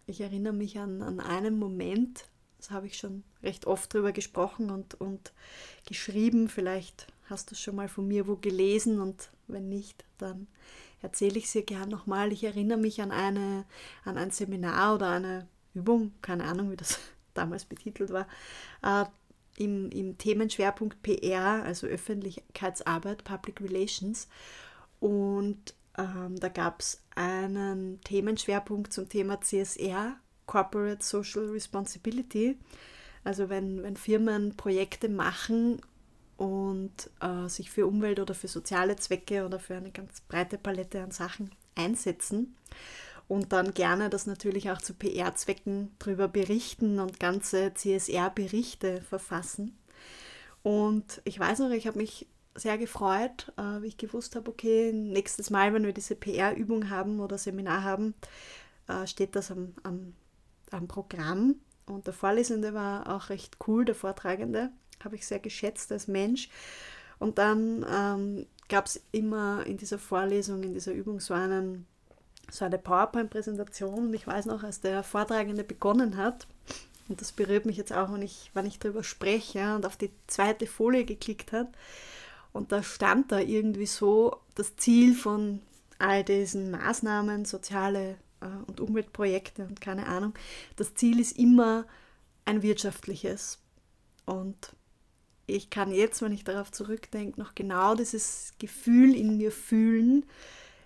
Ich 0.07 0.21
erinnere 0.21 0.53
mich 0.53 0.79
an, 0.79 1.01
an 1.01 1.19
einen 1.19 1.59
Moment, 1.59 2.25
das 2.57 2.71
habe 2.71 2.87
ich 2.87 2.97
schon 2.97 3.23
recht 3.43 3.65
oft 3.65 3.93
drüber 3.93 4.11
gesprochen 4.11 4.69
und, 4.69 4.99
und 4.99 5.33
geschrieben. 5.87 6.47
Vielleicht 6.47 7.07
hast 7.25 7.49
du 7.49 7.55
es 7.55 7.61
schon 7.61 7.75
mal 7.75 7.87
von 7.87 8.07
mir 8.07 8.27
wo 8.27 8.35
gelesen 8.35 8.99
und 8.99 9.31
wenn 9.47 9.67
nicht, 9.67 10.05
dann 10.17 10.47
erzähle 11.01 11.37
ich 11.37 11.45
es 11.45 11.53
dir 11.53 11.63
gern 11.63 11.89
nochmal. 11.89 12.31
Ich 12.31 12.43
erinnere 12.43 12.77
mich 12.77 13.01
an, 13.01 13.11
eine, 13.11 13.65
an 14.05 14.17
ein 14.17 14.31
Seminar 14.31 14.95
oder 14.95 15.09
eine 15.09 15.47
Übung, 15.73 16.13
keine 16.21 16.43
Ahnung, 16.43 16.71
wie 16.71 16.75
das 16.75 16.99
damals 17.33 17.65
betitelt 17.65 18.11
war, 18.11 18.27
äh, 18.83 19.05
im, 19.57 19.89
im 19.89 20.17
Themenschwerpunkt 20.17 21.01
PR, 21.01 21.63
also 21.63 21.87
Öffentlichkeitsarbeit, 21.87 23.23
Public 23.23 23.61
Relations. 23.61 24.27
Und 25.01 25.73
ähm, 25.97 26.39
da 26.39 26.47
gab 26.47 26.79
es 26.79 27.01
einen 27.15 27.99
Themenschwerpunkt 28.01 28.93
zum 28.93 29.09
Thema 29.09 29.41
CSR, 29.41 30.15
Corporate 30.45 31.03
Social 31.03 31.49
Responsibility. 31.49 32.57
Also 33.23 33.49
wenn, 33.49 33.83
wenn 33.83 33.97
Firmen 33.97 34.55
Projekte 34.55 35.09
machen 35.09 35.81
und 36.37 37.09
äh, 37.19 37.49
sich 37.49 37.69
für 37.69 37.87
Umwelt 37.87 38.19
oder 38.19 38.33
für 38.33 38.47
soziale 38.47 38.95
Zwecke 38.95 39.45
oder 39.45 39.59
für 39.59 39.75
eine 39.75 39.91
ganz 39.91 40.21
breite 40.21 40.57
Palette 40.57 41.03
an 41.03 41.11
Sachen 41.11 41.51
einsetzen 41.75 42.55
und 43.27 43.53
dann 43.53 43.73
gerne 43.73 44.09
das 44.09 44.25
natürlich 44.27 44.71
auch 44.71 44.81
zu 44.81 44.93
PR-Zwecken 44.93 45.91
darüber 45.99 46.27
berichten 46.27 46.99
und 46.99 47.19
ganze 47.19 47.73
CSR-Berichte 47.73 49.01
verfassen. 49.01 49.77
Und 50.63 51.21
ich 51.23 51.39
weiß 51.39 51.59
noch, 51.59 51.71
ich 51.71 51.87
habe 51.87 51.97
mich 51.97 52.27
sehr 52.55 52.77
gefreut, 52.77 53.51
äh, 53.57 53.81
wie 53.81 53.87
ich 53.87 53.97
gewusst 53.97 54.35
habe, 54.35 54.49
okay, 54.51 54.91
nächstes 54.91 55.49
Mal, 55.49 55.73
wenn 55.73 55.85
wir 55.85 55.93
diese 55.93 56.15
PR-Übung 56.15 56.89
haben 56.89 57.19
oder 57.19 57.37
Seminar 57.37 57.83
haben, 57.83 58.13
äh, 58.87 59.07
steht 59.07 59.35
das 59.35 59.51
am, 59.51 59.73
am, 59.83 60.13
am 60.71 60.87
Programm. 60.87 61.55
Und 61.85 62.07
der 62.07 62.13
Vorlesende 62.13 62.73
war 62.73 63.15
auch 63.15 63.29
recht 63.29 63.57
cool, 63.67 63.85
der 63.85 63.95
Vortragende, 63.95 64.69
habe 65.03 65.15
ich 65.15 65.25
sehr 65.25 65.39
geschätzt 65.39 65.91
als 65.91 66.07
Mensch. 66.07 66.49
Und 67.19 67.37
dann 67.37 67.85
ähm, 67.89 68.47
gab 68.69 68.85
es 68.85 69.01
immer 69.11 69.65
in 69.65 69.77
dieser 69.77 69.99
Vorlesung, 69.99 70.63
in 70.63 70.73
dieser 70.73 70.93
Übung 70.93 71.19
so, 71.19 71.33
einen, 71.33 71.85
so 72.49 72.65
eine 72.65 72.77
PowerPoint-Präsentation. 72.77 74.07
Und 74.07 74.13
ich 74.13 74.27
weiß 74.27 74.45
noch, 74.45 74.63
als 74.63 74.81
der 74.81 75.03
Vortragende 75.03 75.63
begonnen 75.63 76.17
hat, 76.17 76.47
und 77.09 77.19
das 77.19 77.33
berührt 77.33 77.65
mich 77.65 77.75
jetzt 77.75 77.91
auch, 77.91 78.13
wenn 78.13 78.21
ich, 78.21 78.51
wenn 78.53 78.65
ich 78.65 78.79
darüber 78.79 79.03
spreche 79.03 79.75
und 79.75 79.85
auf 79.85 79.97
die 79.97 80.11
zweite 80.27 80.65
Folie 80.65 81.03
geklickt 81.03 81.51
hat. 81.51 81.67
Und 82.53 82.71
da 82.71 82.83
stand 82.83 83.31
da 83.31 83.39
irgendwie 83.39 83.85
so 83.85 84.37
das 84.55 84.75
Ziel 84.75 85.15
von 85.15 85.61
all 85.99 86.23
diesen 86.23 86.71
Maßnahmen, 86.71 87.45
soziale 87.45 88.17
äh, 88.41 88.47
und 88.67 88.79
Umweltprojekte 88.79 89.65
und 89.65 89.79
keine 89.79 90.07
Ahnung. 90.07 90.33
Das 90.75 90.95
Ziel 90.95 91.19
ist 91.19 91.37
immer 91.37 91.85
ein 92.45 92.61
wirtschaftliches. 92.61 93.59
Und 94.25 94.75
ich 95.47 95.69
kann 95.69 95.91
jetzt, 95.91 96.21
wenn 96.21 96.31
ich 96.31 96.43
darauf 96.43 96.71
zurückdenke, 96.71 97.39
noch 97.39 97.55
genau 97.55 97.95
dieses 97.95 98.53
Gefühl 98.59 99.15
in 99.15 99.37
mir 99.37 99.51
fühlen, 99.51 100.25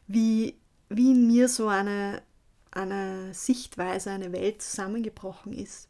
wie, 0.08 0.56
wie 0.90 1.12
in 1.12 1.28
mir 1.28 1.50
so 1.50 1.68
eine, 1.68 2.22
eine 2.72 3.34
Sichtweise, 3.34 4.12
eine 4.12 4.32
Welt 4.32 4.62
zusammengebrochen 4.62 5.54
ist. 5.54 5.88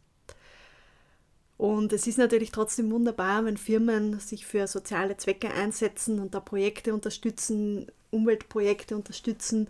Und 1.57 1.93
es 1.93 2.05
ist 2.05 2.17
natürlich 2.17 2.51
trotzdem 2.51 2.91
wunderbar, 2.91 3.45
wenn 3.45 3.57
Firmen 3.57 4.19
sich 4.19 4.45
für 4.45 4.67
soziale 4.67 5.15
Zwecke 5.17 5.51
einsetzen 5.51 6.19
und 6.19 6.35
da 6.35 6.39
Projekte 6.41 6.93
unterstützen, 6.93 7.87
Umweltprojekte 8.11 8.95
unterstützen. 8.95 9.69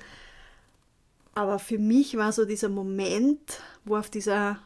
Aber 1.36 1.60
für 1.60 1.78
mich 1.78 2.18
war 2.18 2.32
so 2.32 2.46
dieser 2.46 2.70
Moment, 2.70 3.60
wo 3.84 3.98
auf 3.98 4.10
dieser, 4.10 4.60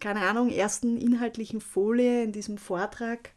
keine 0.00 0.22
Ahnung, 0.22 0.50
ersten 0.50 0.96
inhaltlichen 0.96 1.60
Folie 1.60 2.24
in 2.24 2.32
diesem 2.32 2.58
Vortrag, 2.58 3.30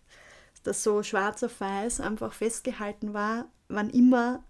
das 0.63 0.83
so 0.83 1.03
schwarz 1.03 1.43
auf 1.43 1.59
weiß 1.59 1.99
einfach 2.01 2.33
festgehalten 2.33 3.13
war, 3.13 3.49
wann 3.67 3.89
immer 3.89 4.43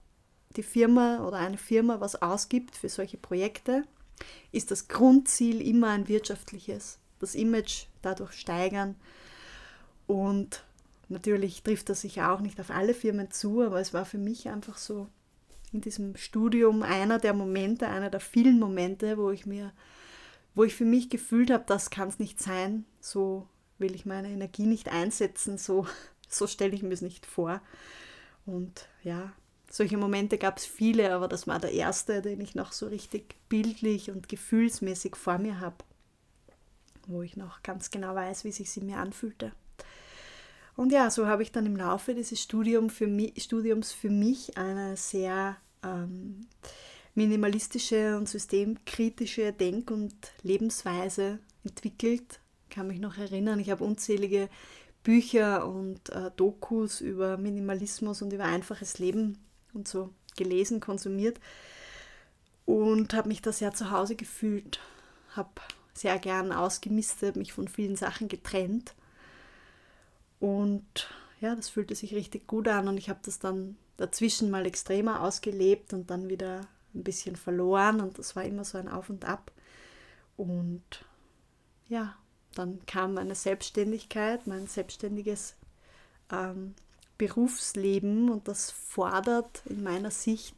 die 0.56 0.64
Firma 0.64 1.26
oder 1.26 1.38
eine 1.38 1.58
Firma 1.58 2.00
was 2.00 2.22
ausgibt 2.22 2.76
für 2.76 2.90
solche 2.90 3.18
Projekte, 3.18 3.84
ist 4.52 4.72
das 4.72 4.88
Grundziel 4.88 5.62
immer 5.62 5.90
ein 5.90 6.08
wirtschaftliches 6.08 7.01
das 7.22 7.36
Image 7.36 7.86
dadurch 8.02 8.34
steigern. 8.34 8.96
Und 10.08 10.64
natürlich 11.10 11.64
trifft 11.64 11.90
das 11.90 12.02
sich 12.02 12.22
auch 12.22 12.42
nicht 12.42 12.60
auf 12.60 12.72
alle 12.72 12.94
Firmen 12.94 13.32
zu, 13.32 13.62
aber 13.62 13.80
es 13.80 13.94
war 13.94 14.06
für 14.06 14.18
mich 14.18 14.50
einfach 14.50 14.78
so 14.78 15.08
in 15.72 15.82
diesem 15.82 16.16
Studium 16.18 16.84
einer 16.84 17.20
der 17.20 17.34
Momente, 17.34 17.88
einer 17.88 18.10
der 18.10 18.20
vielen 18.20 18.60
Momente, 18.60 19.18
wo 19.18 19.32
ich 19.32 19.46
mir, 19.46 19.72
wo 20.54 20.64
ich 20.64 20.76
für 20.76 20.86
mich 20.86 21.10
gefühlt 21.10 21.50
habe, 21.52 21.64
das 21.66 21.90
kann 21.90 22.10
es 22.10 22.20
nicht 22.20 22.42
sein, 22.42 22.86
so 23.00 23.48
will 23.78 23.96
ich 23.96 24.06
meine 24.06 24.30
Energie 24.30 24.66
nicht 24.66 24.90
einsetzen, 24.90 25.58
so, 25.58 25.88
so 26.28 26.48
stelle 26.48 26.74
ich 26.74 26.84
mir 26.84 26.94
es 26.94 27.02
nicht 27.02 27.26
vor. 27.26 27.62
Und 28.46 28.88
ja, 29.04 29.32
solche 29.70 29.98
Momente 29.98 30.38
gab 30.38 30.58
es 30.58 30.66
viele, 30.66 31.14
aber 31.14 31.28
das 31.28 31.48
war 31.48 31.60
der 31.60 31.72
erste, 31.72 32.22
den 32.22 32.42
ich 32.42 32.56
noch 32.56 32.74
so 32.74 32.88
richtig 32.88 33.36
bildlich 33.48 34.12
und 34.12 34.28
gefühlsmäßig 34.28 35.16
vor 35.16 35.38
mir 35.38 35.60
habe 35.60 35.78
wo 37.08 37.22
ich 37.22 37.38
noch 37.38 37.64
ganz 37.64 37.90
genau 37.92 38.16
weiß, 38.16 38.44
wie 38.44 38.52
sich 38.52 38.72
sie 38.72 38.82
mir 38.82 38.98
anfühlte. 38.98 39.52
Und 40.76 40.92
ja, 40.92 41.10
so 41.10 41.28
habe 41.28 41.44
ich 41.44 41.52
dann 41.52 41.66
im 41.66 41.76
Laufe 41.76 42.16
dieses 42.16 42.42
Studium 42.42 42.90
für 42.90 43.08
mich, 43.08 43.44
Studiums 43.44 43.92
für 43.92 44.10
mich 44.10 44.58
eine 44.58 44.96
sehr 44.96 45.58
ähm, 45.84 46.48
minimalistische 47.14 48.18
und 48.18 48.30
systemkritische 48.30 49.54
Denk- 49.54 49.92
und 49.92 50.16
Lebensweise 50.44 51.40
entwickelt. 51.64 52.40
Kann 52.70 52.88
mich 52.88 53.00
noch 53.00 53.18
erinnern, 53.18 53.60
ich 53.60 53.70
habe 53.70 53.84
unzählige 53.84 54.50
Bücher 55.04 55.68
und 55.68 56.10
äh, 56.10 56.32
Dokus 56.36 57.02
über 57.02 57.38
Minimalismus 57.38 58.22
und 58.22 58.32
über 58.32 58.46
einfaches 58.46 58.98
Leben 59.00 59.38
und 59.74 59.88
so 59.88 60.14
gelesen, 60.38 60.80
konsumiert 60.80 61.40
und 62.66 63.14
habe 63.14 63.28
mich 63.28 63.42
da 63.42 63.52
sehr 63.52 63.74
zu 63.74 63.92
Hause 63.92 64.16
gefühlt, 64.16 64.80
habe 65.36 65.50
sehr 65.94 66.18
gern 66.20 66.52
ausgemistet, 66.52 67.36
mich 67.36 67.54
von 67.54 67.68
vielen 67.68 67.96
Sachen 67.96 68.28
getrennt. 68.28 68.96
Und 70.40 71.10
ja, 71.40 71.56
das 71.56 71.70
fühlte 71.70 71.96
sich 71.96 72.14
richtig 72.14 72.48
gut 72.48 72.68
an 72.68 72.88
und 72.88 72.98
ich 72.98 73.10
habe 73.10 73.20
das 73.24 73.40
dann 73.40 73.78
dazwischen 73.98 74.50
mal 74.50 74.66
extremer 74.66 75.22
ausgelebt 75.22 75.94
und 75.94 76.10
dann 76.10 76.30
wieder 76.30 76.62
ein 76.94 77.04
bisschen 77.04 77.36
verloren 77.36 78.02
und 78.02 78.18
das 78.20 78.36
war 78.36 78.44
immer 78.44 78.66
so 78.66 78.78
ein 78.78 78.90
Auf 78.90 79.10
und 79.10 79.26
Ab. 79.26 79.52
Und 80.38 81.06
ja, 81.88 82.16
dann 82.56 82.86
kam 82.86 83.14
meine 83.14 83.36
Selbstständigkeit, 83.36 84.48
mein 84.48 84.68
selbstständiges 84.68 85.56
ähm, 86.32 86.74
Berufsleben 87.18 88.30
und 88.30 88.48
das 88.48 88.72
fordert 88.72 89.62
in 89.66 89.84
meiner 89.84 90.12
Sicht 90.12 90.56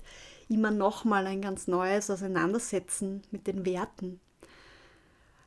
immer 0.50 0.72
nochmal 0.72 1.28
ein 1.28 1.42
ganz 1.42 1.68
neues 1.68 2.10
Auseinandersetzen 2.10 3.24
mit 3.32 3.48
den 3.48 3.66
Werten, 3.66 4.20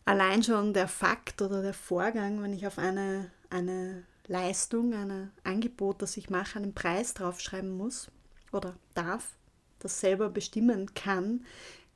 allein 0.06 0.42
schon 0.42 0.72
der 0.72 0.88
Fakt 0.88 1.42
oder 1.42 1.60
der 1.60 1.74
Vorgang, 1.74 2.42
wenn 2.42 2.54
ich 2.54 2.66
auf 2.66 2.78
eine, 2.78 3.30
eine 3.50 4.04
Leistung, 4.26 4.94
ein 4.94 5.30
Angebot, 5.44 6.00
das 6.00 6.16
ich 6.16 6.30
mache, 6.30 6.58
einen 6.58 6.74
Preis 6.74 7.12
draufschreiben 7.12 7.76
muss 7.76 8.10
oder 8.52 8.74
darf, 8.94 9.36
das 9.80 10.00
selber 10.00 10.30
bestimmen 10.30 10.94
kann, 10.94 11.44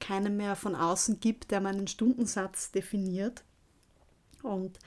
keinen 0.01 0.37
mehr 0.37 0.57
von 0.57 0.75
außen 0.75 1.21
gibt, 1.21 1.51
der 1.51 1.61
meinen 1.61 1.87
Stundensatz 1.87 2.73
definiert. 2.73 3.43
Und 4.43 4.79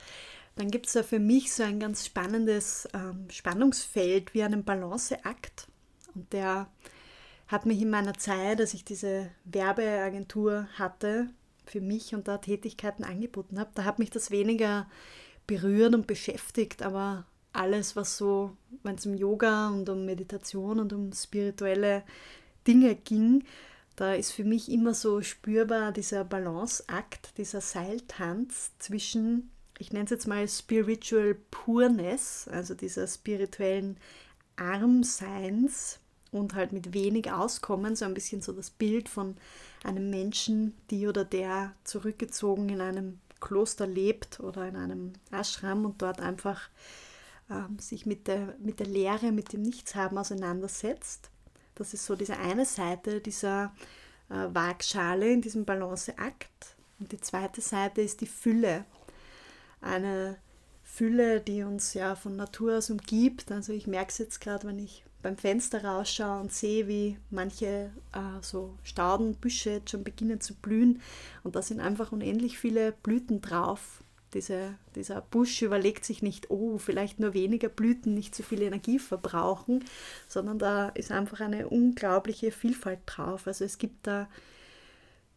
dann 0.56 0.70
gibt 0.70 0.86
es 0.86 0.94
ja 0.94 1.02
für 1.02 1.18
mich 1.18 1.52
so 1.52 1.62
ein 1.62 1.80
ganz 1.80 2.06
spannendes 2.06 2.88
ähm, 2.92 3.26
Spannungsfeld 3.30 4.34
wie 4.34 4.42
einen 4.42 4.64
Balanceakt. 4.64 5.66
Und 6.14 6.32
der 6.32 6.68
hat 7.48 7.66
mich 7.66 7.80
in 7.80 7.90
meiner 7.90 8.14
Zeit, 8.14 8.60
als 8.60 8.74
ich 8.74 8.84
diese 8.84 9.30
Werbeagentur 9.44 10.68
hatte, 10.74 11.30
für 11.66 11.80
mich 11.80 12.14
und 12.14 12.28
da 12.28 12.38
Tätigkeiten 12.38 13.04
angeboten 13.04 13.58
habe, 13.58 13.70
da 13.74 13.84
hat 13.84 13.98
mich 13.98 14.10
das 14.10 14.30
weniger 14.30 14.88
berührt 15.46 15.94
und 15.94 16.06
beschäftigt, 16.06 16.82
aber 16.82 17.26
alles, 17.52 17.96
was 17.96 18.16
so, 18.16 18.56
wenn 18.82 18.96
es 18.96 19.06
um 19.06 19.14
Yoga 19.14 19.68
und 19.68 19.88
um 19.88 20.04
Meditation 20.04 20.80
und 20.80 20.92
um 20.92 21.12
spirituelle 21.12 22.02
Dinge 22.66 22.94
ging, 22.94 23.44
da 23.96 24.14
ist 24.14 24.32
für 24.32 24.44
mich 24.44 24.70
immer 24.70 24.92
so 24.92 25.22
spürbar 25.22 25.92
dieser 25.92 26.24
Balanceakt, 26.24 27.38
dieser 27.38 27.60
Seiltanz 27.60 28.72
zwischen, 28.78 29.50
ich 29.78 29.92
nenne 29.92 30.06
es 30.06 30.10
jetzt 30.10 30.26
mal 30.26 30.48
Spiritual 30.48 31.36
Pureness, 31.50 32.48
also 32.48 32.74
dieser 32.74 33.06
spirituellen 33.06 33.98
Armseins 34.56 36.00
und 36.40 36.54
halt 36.54 36.72
mit 36.72 36.92
wenig 36.92 37.32
Auskommen, 37.32 37.96
so 37.96 38.04
ein 38.04 38.14
bisschen 38.14 38.42
so 38.42 38.52
das 38.52 38.70
Bild 38.70 39.08
von 39.08 39.36
einem 39.82 40.10
Menschen, 40.10 40.74
die 40.90 41.06
oder 41.06 41.24
der 41.24 41.72
zurückgezogen 41.84 42.68
in 42.68 42.80
einem 42.80 43.20
Kloster 43.40 43.86
lebt 43.86 44.40
oder 44.40 44.66
in 44.66 44.76
einem 44.76 45.12
Ashram 45.30 45.84
und 45.84 46.00
dort 46.00 46.20
einfach 46.20 46.68
ähm, 47.50 47.78
sich 47.78 48.06
mit 48.06 48.26
der, 48.26 48.54
mit 48.58 48.80
der 48.80 48.86
Lehre, 48.86 49.32
mit 49.32 49.52
dem 49.52 49.62
Nichtshaben 49.62 50.16
auseinandersetzt. 50.16 51.30
Das 51.74 51.92
ist 51.92 52.06
so 52.06 52.16
diese 52.16 52.38
eine 52.38 52.64
Seite 52.64 53.20
dieser 53.20 53.74
äh, 54.30 54.48
Waagschale 54.54 55.30
in 55.30 55.42
diesem 55.42 55.64
Balanceakt. 55.64 56.76
Und 56.98 57.12
die 57.12 57.20
zweite 57.20 57.60
Seite 57.60 58.00
ist 58.00 58.20
die 58.20 58.26
Fülle. 58.26 58.84
Eine 59.80 60.38
Fülle, 60.82 61.40
die 61.40 61.64
uns 61.64 61.92
ja 61.94 62.14
von 62.14 62.36
Natur 62.36 62.78
aus 62.78 62.88
umgibt. 62.88 63.50
Also 63.50 63.72
ich 63.72 63.86
merke 63.86 64.10
es 64.10 64.18
jetzt 64.18 64.40
gerade, 64.40 64.68
wenn 64.68 64.78
ich 64.78 65.04
beim 65.24 65.38
Fenster 65.38 65.82
rausschaue 65.82 66.38
und 66.38 66.52
sehe, 66.52 66.86
wie 66.86 67.16
manche 67.30 67.90
äh, 68.12 68.42
so 68.42 68.74
Staudenbüsche 68.84 69.70
jetzt 69.70 69.90
schon 69.90 70.04
beginnen 70.04 70.40
zu 70.40 70.54
blühen. 70.54 71.00
Und 71.42 71.56
da 71.56 71.62
sind 71.62 71.80
einfach 71.80 72.12
unendlich 72.12 72.58
viele 72.58 72.92
Blüten 72.92 73.40
drauf. 73.40 74.04
Diese, 74.34 74.74
dieser 74.94 75.22
Busch 75.22 75.62
überlegt 75.62 76.04
sich 76.04 76.22
nicht, 76.22 76.50
oh, 76.50 76.76
vielleicht 76.76 77.20
nur 77.20 77.32
weniger 77.32 77.70
Blüten, 77.70 78.12
nicht 78.12 78.34
zu 78.34 78.42
viel 78.42 78.60
Energie 78.60 78.98
verbrauchen, 78.98 79.84
sondern 80.28 80.58
da 80.58 80.90
ist 80.90 81.10
einfach 81.10 81.40
eine 81.40 81.68
unglaubliche 81.68 82.52
Vielfalt 82.52 83.00
drauf. 83.06 83.46
Also 83.46 83.64
es 83.64 83.78
gibt 83.78 84.06
da 84.06 84.28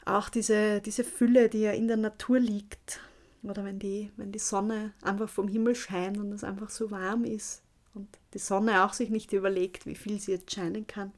auch 0.03 0.27
diese, 0.27 0.81
diese 0.81 1.05
Fülle, 1.05 1.47
die 1.47 1.61
ja 1.61 1.71
in 1.71 1.87
der 1.87 1.97
Natur 1.97 2.39
liegt. 2.39 2.99
Oder 3.41 3.63
wenn 3.63 3.79
die, 3.79 4.11
wenn 4.17 4.33
die 4.33 4.39
Sonne 4.39 4.91
einfach 5.01 5.29
vom 5.29 5.47
Himmel 5.47 5.75
scheint 5.75 6.17
und 6.17 6.33
es 6.33 6.43
einfach 6.43 6.69
so 6.69 6.91
warm 6.91 7.23
ist 7.23 7.61
und 7.97 8.07
die 8.33 8.39
Sonne 8.39 8.85
auch 8.85 8.93
sich 8.93 9.09
nicht 9.09 9.33
überlegt, 9.33 9.85
wie 9.85 9.95
viel 9.95 10.19
sie 10.19 10.31
jetzt 10.33 10.53
scheinen 10.53 10.85
kann. 10.85 11.11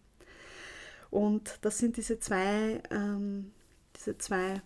Und 1.11 1.59
das 1.61 1.77
sind 1.77 1.97
diese 1.97 2.19
zwei, 2.19 2.81
ähm, 2.89 3.51
diese 3.95 4.17
zwei 4.17 4.61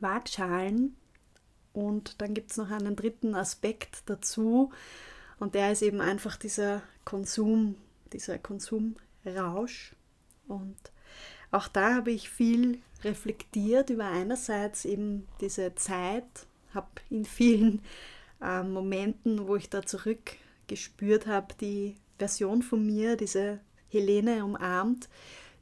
Waagschalen. 0.00 0.96
Und 1.72 2.20
dann 2.20 2.34
gibt 2.34 2.50
es 2.50 2.56
noch 2.56 2.70
einen 2.70 2.96
dritten 2.96 3.34
Aspekt 3.34 4.02
dazu. 4.06 4.72
Und 5.38 5.54
der 5.54 5.72
ist 5.72 5.82
eben 5.82 6.00
einfach 6.00 6.36
dieser 6.36 6.82
Konsum, 7.04 7.76
dieser 8.12 8.38
Konsumrausch. 8.38 9.94
Und 10.48 10.76
auch 11.50 11.68
da 11.68 11.94
habe 11.94 12.10
ich 12.10 12.30
viel 12.30 12.80
reflektiert 13.02 13.90
über 13.90 14.06
einerseits 14.06 14.84
eben 14.84 15.28
diese 15.40 15.74
Zeit, 15.74 16.46
habe 16.72 16.88
in 17.10 17.24
vielen 17.24 17.82
äh, 18.40 18.62
Momenten, 18.62 19.46
wo 19.46 19.56
ich 19.56 19.68
da 19.70 19.82
zurückgespürt 20.64 21.26
habe, 21.26 21.54
die 21.60 21.96
Version 22.18 22.62
von 22.62 22.84
mir, 22.84 23.16
diese 23.16 23.60
Helene 23.88 24.44
umarmt, 24.44 25.08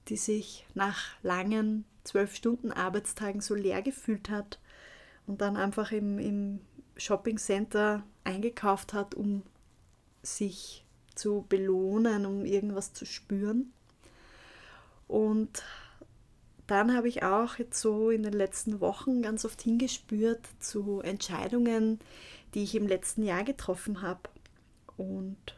die 0.08 0.16
sich 0.16 0.66
nach 0.74 0.98
langen 1.22 1.84
zwölf 2.04 2.34
Stunden 2.34 2.72
Arbeitstagen 2.72 3.40
so 3.40 3.54
leer 3.54 3.82
gefühlt 3.82 4.30
hat 4.30 4.58
und 5.26 5.40
dann 5.40 5.56
einfach 5.56 5.92
im, 5.92 6.18
im 6.18 6.60
Shopping 6.96 7.38
Center 7.38 8.02
eingekauft 8.24 8.92
hat, 8.92 9.14
um 9.14 9.42
sich 10.22 10.84
zu 11.14 11.44
belohnen, 11.48 12.26
um 12.26 12.44
irgendwas 12.44 12.92
zu 12.92 13.04
spüren. 13.04 13.72
Und 15.08 15.62
dann 16.66 16.96
habe 16.96 17.08
ich 17.08 17.22
auch 17.22 17.58
jetzt 17.58 17.80
so 17.80 18.10
in 18.10 18.22
den 18.22 18.32
letzten 18.32 18.80
Wochen 18.80 19.20
ganz 19.20 19.44
oft 19.44 19.60
hingespürt 19.62 20.40
zu 20.58 21.00
Entscheidungen, 21.00 21.98
die 22.54 22.62
ich 22.62 22.74
im 22.74 22.86
letzten 22.86 23.24
Jahr 23.24 23.44
getroffen 23.44 24.02
habe. 24.02 24.20
Und 25.02 25.56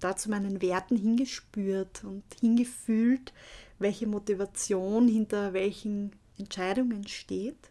da 0.00 0.16
zu 0.16 0.30
meinen 0.30 0.60
Werten 0.60 0.96
hingespürt 0.96 2.02
und 2.04 2.24
hingefühlt, 2.40 3.32
welche 3.78 4.06
Motivation 4.06 5.06
hinter 5.06 5.52
welchen 5.52 6.12
Entscheidungen 6.38 7.06
steht. 7.06 7.70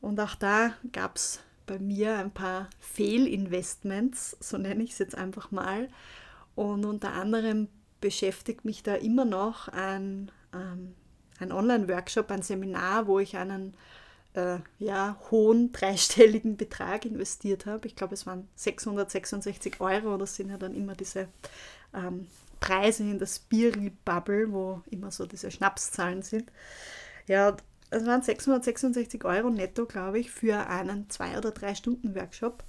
Und 0.00 0.20
auch 0.20 0.36
da 0.36 0.74
gab 0.92 1.16
es 1.16 1.40
bei 1.66 1.78
mir 1.78 2.18
ein 2.18 2.30
paar 2.30 2.70
Fehlinvestments, 2.78 4.36
so 4.40 4.58
nenne 4.58 4.84
ich 4.84 4.92
es 4.92 4.98
jetzt 4.98 5.16
einfach 5.16 5.50
mal. 5.50 5.88
Und 6.54 6.84
unter 6.84 7.12
anderem 7.14 7.68
beschäftigt 8.00 8.64
mich 8.64 8.82
da 8.84 8.94
immer 8.94 9.24
noch 9.24 9.68
ein, 9.68 10.30
ähm, 10.54 10.94
ein 11.40 11.50
Online-Workshop, 11.50 12.30
ein 12.30 12.42
Seminar, 12.42 13.08
wo 13.08 13.18
ich 13.18 13.36
einen 13.36 13.74
äh, 14.36 14.58
ja, 14.78 15.18
hohen 15.30 15.72
dreistelligen 15.72 16.56
Betrag 16.56 17.04
investiert 17.04 17.66
habe. 17.66 17.88
Ich 17.88 17.96
glaube, 17.96 18.14
es 18.14 18.26
waren 18.26 18.48
666 18.54 19.80
Euro. 19.80 20.16
Das 20.18 20.36
sind 20.36 20.50
ja 20.50 20.58
dann 20.58 20.74
immer 20.74 20.94
diese 20.94 21.28
ähm, 21.94 22.26
Preise 22.60 23.02
in 23.02 23.18
der 23.18 23.26
Spiri-Bubble, 23.26 24.52
wo 24.52 24.82
immer 24.90 25.10
so 25.10 25.26
diese 25.26 25.50
Schnapszahlen 25.50 26.22
sind. 26.22 26.52
Ja, 27.26 27.56
es 27.90 28.04
waren 28.04 28.22
666 28.22 29.24
Euro 29.24 29.50
netto, 29.50 29.86
glaube 29.86 30.18
ich, 30.18 30.30
für 30.30 30.68
einen 30.68 31.08
zwei- 31.08 31.38
oder 31.38 31.50
drei 31.50 31.74
Stunden 31.74 32.14
Workshop. 32.14 32.62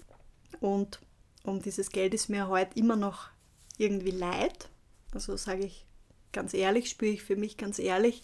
Und 0.60 1.02
um 1.44 1.62
dieses 1.62 1.92
Geld 1.92 2.14
ist 2.14 2.30
mir 2.30 2.48
heute 2.48 2.80
immer 2.80 2.96
noch 2.96 3.30
irgendwie 3.78 4.12
leid. 4.12 4.70
Also 5.14 5.36
sage 5.36 5.66
ich 5.66 5.86
ganz 6.32 6.54
ehrlich, 6.54 6.90
spüre 6.90 7.12
ich 7.12 7.24
für 7.24 7.36
mich 7.36 7.58
ganz 7.58 7.80
ehrlich, 7.80 8.24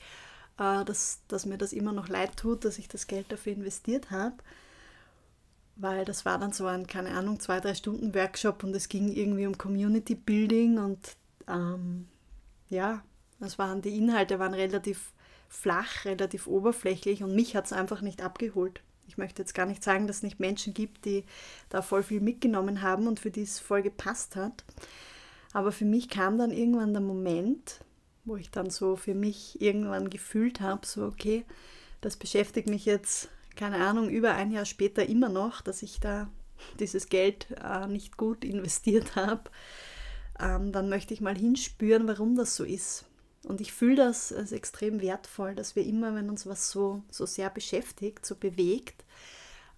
dass, 0.58 1.22
dass 1.28 1.46
mir 1.46 1.58
das 1.58 1.74
immer 1.74 1.94
noch 1.94 2.08
leid 2.08 2.38
tut, 2.38 2.66
dass 2.66 2.78
ich 2.78 2.88
das 2.88 3.08
Geld 3.08 3.32
dafür 3.32 3.54
investiert 3.54 4.12
habe. 4.12 4.36
Weil 5.76 6.06
das 6.06 6.26
war 6.26 6.38
dann 6.38 6.52
so 6.52 6.68
ein, 6.68 6.86
keine 6.86 7.12
Ahnung, 7.12 7.40
zwei, 7.40 7.60
drei 7.60 7.74
Stunden 7.74 8.14
Workshop 8.14 8.64
und 8.64 8.76
es 8.76 8.90
ging 8.90 9.12
irgendwie 9.12 9.48
um 9.48 9.58
Community 9.58 10.14
Building 10.14 10.78
und 10.78 11.00
ähm, 11.48 12.08
ja, 12.70 13.04
das 13.40 13.58
waren 13.58 13.82
die 13.82 13.98
Inhalte 13.98 14.38
waren 14.38 14.54
relativ 14.54 15.12
flach, 15.50 16.06
relativ 16.06 16.48
oberflächlich 16.48 17.24
und 17.24 17.36
mich 17.36 17.56
hat 17.56 17.66
es 17.66 17.74
einfach 17.74 18.02
nicht 18.02 18.22
abgeholt. 18.22 18.82
Ich 19.08 19.18
möchte 19.18 19.42
jetzt 19.42 19.54
gar 19.54 19.66
nicht 19.66 19.84
sagen, 19.84 20.08
dass 20.08 20.18
es 20.18 20.24
nicht 20.24 20.40
Menschen 20.40 20.74
gibt, 20.74 21.06
die 21.06 21.26
da 21.70 21.82
voll 21.82 22.04
viel 22.04 22.22
mitgenommen 22.22 22.82
haben 22.82 23.08
und 23.08 23.20
für 23.20 23.32
die 23.32 23.44
es 23.44 23.60
voll 23.60 23.82
gepasst 23.82 24.36
hat. 24.36 24.64
Aber 25.54 25.72
für 25.72 25.86
mich 25.86 26.10
kam 26.10 26.38
dann 26.38 26.52
irgendwann 26.52 26.94
der 26.94 27.02
Moment, 27.02 27.80
wo 28.26 28.38
ich 28.38 28.52
dann 28.52 28.70
so 28.70 28.96
für 28.96 29.16
mich 29.16 29.62
irgendwann 29.62 30.10
gefühlt 30.10 30.62
habe, 30.62 30.86
so 30.86 31.06
okay, 31.06 31.46
das 32.02 32.18
beschäftigt 32.18 32.68
mich 32.68 32.86
jetzt, 32.86 33.30
keine 33.56 33.78
Ahnung, 33.78 34.10
über 34.10 34.34
ein 34.34 34.52
Jahr 34.52 34.66
später 34.66 35.08
immer 35.08 35.30
noch, 35.30 35.62
dass 35.62 35.84
ich 35.84 36.00
da 36.00 36.30
dieses 36.80 37.10
Geld 37.10 37.48
äh, 37.64 37.88
nicht 37.88 38.18
gut 38.18 38.44
investiert 38.46 39.16
habe. 39.16 39.50
Ähm, 40.40 40.72
dann 40.72 40.90
möchte 40.90 41.14
ich 41.14 41.22
mal 41.22 41.38
hinspüren, 41.38 42.08
warum 42.08 42.36
das 42.36 42.56
so 42.56 42.64
ist. 42.64 43.06
Und 43.44 43.60
ich 43.60 43.74
fühle 43.74 43.96
das 43.98 44.32
als 44.32 44.54
extrem 44.54 45.02
wertvoll, 45.02 45.54
dass 45.54 45.76
wir 45.76 45.86
immer, 45.86 46.16
wenn 46.16 46.30
uns 46.30 46.46
was 46.48 46.72
so, 46.72 47.04
so 47.12 47.26
sehr 47.26 47.50
beschäftigt, 47.50 48.26
so 48.26 48.36
bewegt, 48.36 49.04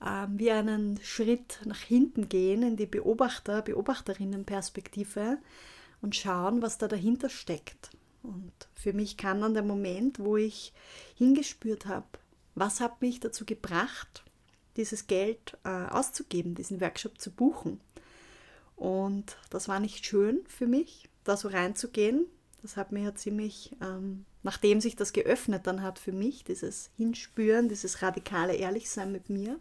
ähm, 0.05 0.37
wir 0.37 0.55
einen 0.55 0.99
Schritt 1.03 1.59
nach 1.65 1.79
hinten 1.79 2.29
gehen 2.29 2.61
in 2.61 2.77
die 2.77 2.85
Beobachter, 2.85 3.61
Beobachterinnenperspektive 3.61 5.39
und 6.01 6.15
schauen, 6.15 6.61
was 6.61 6.77
da 6.77 6.87
dahinter 6.87 7.29
steckt. 7.29 7.89
Und 8.27 8.53
für 8.73 8.93
mich 8.93 9.17
kann 9.17 9.41
dann 9.41 9.53
der 9.53 9.63
Moment, 9.63 10.19
wo 10.19 10.37
ich 10.37 10.73
hingespürt 11.15 11.85
habe, 11.85 12.07
was 12.55 12.79
hat 12.79 13.01
mich 13.01 13.19
dazu 13.19 13.45
gebracht, 13.45 14.23
dieses 14.77 15.07
Geld 15.07 15.57
äh, 15.63 15.69
auszugeben, 15.69 16.55
diesen 16.55 16.81
Workshop 16.81 17.19
zu 17.19 17.31
buchen. 17.31 17.79
Und 18.75 19.37
das 19.49 19.67
war 19.67 19.79
nicht 19.79 20.05
schön 20.05 20.43
für 20.47 20.67
mich, 20.67 21.09
da 21.23 21.37
so 21.37 21.47
reinzugehen, 21.47 22.25
das 22.61 22.77
hat 22.77 22.91
mir 22.91 23.03
ja 23.03 23.15
ziemlich, 23.15 23.75
ähm, 23.79 24.25
nachdem 24.41 24.81
sich 24.81 24.95
das 24.95 25.13
geöffnet 25.13 25.67
dann 25.67 25.83
hat 25.83 25.99
für 25.99 26.11
mich, 26.11 26.43
dieses 26.43 26.89
Hinspüren, 26.97 27.69
dieses 27.69 28.01
radikale 28.01 28.55
Ehrlichsein 28.55 29.11
mit 29.11 29.29
mir, 29.29 29.59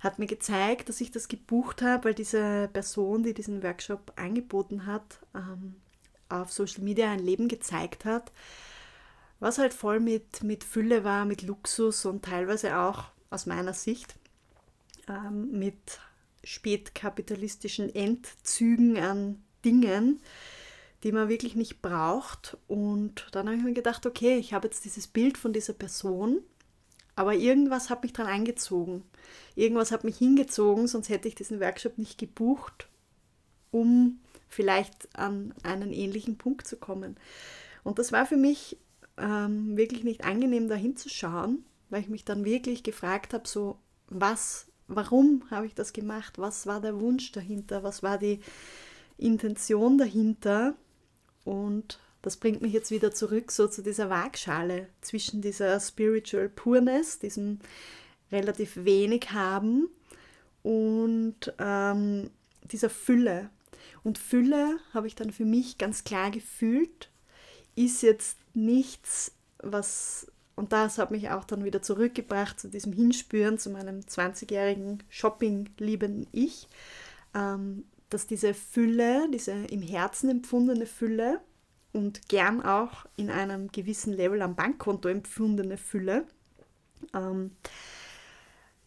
hat 0.00 0.18
mir 0.18 0.26
gezeigt, 0.26 0.88
dass 0.88 1.00
ich 1.00 1.12
das 1.12 1.28
gebucht 1.28 1.82
habe, 1.82 2.06
weil 2.06 2.14
diese 2.14 2.68
Person, 2.72 3.22
die 3.22 3.32
diesen 3.32 3.62
Workshop 3.62 4.12
angeboten 4.16 4.86
hat, 4.86 5.20
ähm, 5.36 5.76
auf 6.30 6.52
Social 6.52 6.82
Media 6.82 7.10
ein 7.10 7.18
Leben 7.18 7.48
gezeigt 7.48 8.04
hat, 8.04 8.32
was 9.38 9.58
halt 9.58 9.74
voll 9.74 10.00
mit, 10.00 10.42
mit 10.42 10.64
Fülle 10.64 11.04
war, 11.04 11.24
mit 11.24 11.42
Luxus 11.42 12.04
und 12.04 12.24
teilweise 12.24 12.76
auch 12.78 13.04
aus 13.30 13.46
meiner 13.46 13.74
Sicht 13.74 14.14
ähm, 15.08 15.58
mit 15.58 16.00
spätkapitalistischen 16.44 17.94
Endzügen 17.94 18.98
an 18.98 19.42
Dingen, 19.64 20.20
die 21.02 21.12
man 21.12 21.28
wirklich 21.28 21.54
nicht 21.54 21.82
braucht. 21.82 22.56
Und 22.68 23.26
dann 23.32 23.46
habe 23.46 23.56
ich 23.56 23.62
mir 23.62 23.72
gedacht, 23.72 24.06
okay, 24.06 24.36
ich 24.38 24.52
habe 24.52 24.68
jetzt 24.68 24.84
dieses 24.84 25.06
Bild 25.06 25.38
von 25.38 25.52
dieser 25.52 25.72
Person, 25.72 26.42
aber 27.16 27.34
irgendwas 27.34 27.90
hat 27.90 28.02
mich 28.02 28.12
dran 28.12 28.26
eingezogen. 28.26 29.02
Irgendwas 29.54 29.92
hat 29.92 30.04
mich 30.04 30.16
hingezogen, 30.16 30.86
sonst 30.86 31.08
hätte 31.08 31.28
ich 31.28 31.34
diesen 31.34 31.60
Workshop 31.60 31.98
nicht 31.98 32.18
gebucht, 32.18 32.88
um 33.70 34.20
vielleicht 34.50 35.08
an 35.16 35.54
einen 35.62 35.92
ähnlichen 35.92 36.36
Punkt 36.36 36.66
zu 36.66 36.76
kommen. 36.76 37.16
Und 37.82 37.98
das 37.98 38.12
war 38.12 38.26
für 38.26 38.36
mich 38.36 38.76
ähm, 39.16 39.76
wirklich 39.76 40.04
nicht 40.04 40.24
angenehm, 40.24 40.68
da 40.68 40.74
hinzuschauen, 40.74 41.64
weil 41.88 42.02
ich 42.02 42.08
mich 42.08 42.24
dann 42.24 42.44
wirklich 42.44 42.82
gefragt 42.82 43.32
habe, 43.32 43.48
so, 43.48 43.78
was, 44.08 44.66
warum 44.88 45.44
habe 45.50 45.66
ich 45.66 45.74
das 45.74 45.92
gemacht? 45.92 46.38
Was 46.38 46.66
war 46.66 46.80
der 46.80 47.00
Wunsch 47.00 47.32
dahinter? 47.32 47.82
Was 47.82 48.02
war 48.02 48.18
die 48.18 48.40
Intention 49.16 49.96
dahinter? 49.96 50.74
Und 51.44 51.98
das 52.22 52.36
bringt 52.36 52.60
mich 52.60 52.72
jetzt 52.72 52.90
wieder 52.90 53.12
zurück 53.12 53.50
so 53.50 53.66
zu 53.66 53.82
dieser 53.82 54.10
Waagschale 54.10 54.88
zwischen 55.00 55.40
dieser 55.40 55.78
Spiritual 55.80 56.48
Pureness, 56.48 57.18
diesem 57.18 57.60
relativ 58.30 58.84
wenig 58.84 59.32
haben 59.32 59.88
und 60.62 61.52
ähm, 61.58 62.30
dieser 62.64 62.90
Fülle. 62.90 63.50
Und 64.02 64.18
Fülle 64.18 64.78
habe 64.94 65.06
ich 65.06 65.14
dann 65.14 65.32
für 65.32 65.44
mich 65.44 65.78
ganz 65.78 66.04
klar 66.04 66.30
gefühlt, 66.30 67.10
ist 67.76 68.02
jetzt 68.02 68.38
nichts, 68.54 69.32
was, 69.58 70.30
und 70.56 70.72
das 70.72 70.98
hat 70.98 71.10
mich 71.10 71.30
auch 71.30 71.44
dann 71.44 71.64
wieder 71.64 71.82
zurückgebracht 71.82 72.58
zu 72.58 72.68
diesem 72.68 72.92
Hinspüren, 72.92 73.58
zu 73.58 73.70
meinem 73.70 74.00
20-jährigen 74.00 75.02
Shopping-liebenden 75.08 76.26
Ich, 76.32 76.68
ähm, 77.34 77.84
dass 78.08 78.26
diese 78.26 78.54
Fülle, 78.54 79.28
diese 79.32 79.52
im 79.52 79.82
Herzen 79.82 80.30
empfundene 80.30 80.86
Fülle 80.86 81.40
und 81.92 82.28
gern 82.28 82.62
auch 82.62 83.06
in 83.16 83.30
einem 83.30 83.70
gewissen 83.70 84.12
Level 84.12 84.42
am 84.42 84.56
Bankkonto 84.56 85.08
empfundene 85.08 85.76
Fülle, 85.76 86.26
ähm, 87.14 87.52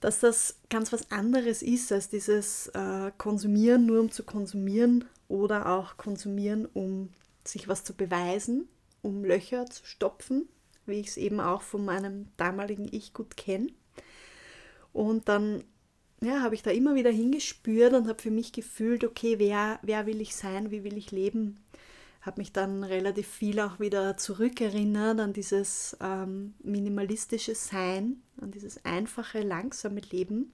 dass 0.04 0.20
das 0.20 0.60
ganz 0.70 0.92
was 0.92 1.12
anderes 1.12 1.62
ist 1.62 1.90
als 1.94 2.10
dieses 2.10 2.68
äh, 2.68 3.12
Konsumieren 3.18 3.86
nur 3.86 4.02
um 4.02 4.12
zu 4.12 4.24
konsumieren 4.24 5.06
oder 5.30 5.70
auch 5.70 5.96
Konsumieren, 5.96 6.66
um 6.66 7.14
sich 7.46 7.70
was 7.70 7.86
zu 7.86 7.94
beweisen, 7.94 8.68
um 9.02 9.24
Löcher 9.24 9.66
zu 9.66 9.86
stopfen, 9.86 10.50
wie 10.86 11.00
ich 11.00 11.08
es 11.08 11.18
eben 11.18 11.40
auch 11.40 11.62
von 11.62 11.86
meinem 11.86 12.28
damaligen 12.36 12.90
Ich 12.92 13.14
gut 13.14 13.38
kenne. 13.38 13.68
Und 14.92 15.30
dann 15.30 15.64
ja, 16.22 16.42
habe 16.42 16.56
ich 16.56 16.64
da 16.64 16.72
immer 16.72 16.96
wieder 16.96 17.12
hingespürt 17.12 17.94
und 17.94 18.10
habe 18.10 18.22
für 18.22 18.32
mich 18.32 18.52
gefühlt, 18.52 19.06
okay, 19.06 19.40
wer, 19.40 19.80
wer 19.84 20.06
will 20.06 20.20
ich 20.20 20.36
sein, 20.36 20.70
wie 20.70 20.84
will 20.84 20.98
ich 20.98 21.12
leben? 21.12 21.63
Habe 22.24 22.40
mich 22.40 22.54
dann 22.54 22.84
relativ 22.84 23.28
viel 23.28 23.60
auch 23.60 23.80
wieder 23.80 24.18
zurückerinnert 24.18 25.20
an 25.20 25.34
dieses 25.34 25.98
ähm, 26.02 26.54
minimalistische 26.64 27.54
Sein, 27.54 28.22
an 28.40 28.52
dieses 28.52 28.84
einfache, 28.86 29.42
langsame 29.42 30.00
Leben. 30.00 30.54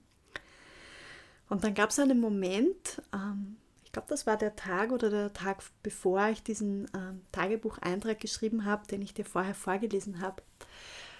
Und 1.48 1.64
dann 1.64 1.74
gab 1.74 1.90
es 1.90 1.98
einen 1.98 2.20
Moment, 2.20 3.02
ähm, 3.14 3.56
ich 3.84 3.92
glaube, 3.92 4.08
das 4.08 4.26
war 4.26 4.36
der 4.36 4.54
Tag 4.56 4.92
oder 4.92 5.10
der 5.10 5.32
Tag, 5.32 5.62
bevor 5.82 6.28
ich 6.28 6.42
diesen 6.42 6.88
ähm, 6.94 7.22
Tagebucheintrag 7.32 8.18
geschrieben 8.20 8.64
habe, 8.64 8.86
den 8.86 9.02
ich 9.02 9.14
dir 9.14 9.24
vorher 9.24 9.54
vorgelesen 9.54 10.20
habe. 10.20 10.42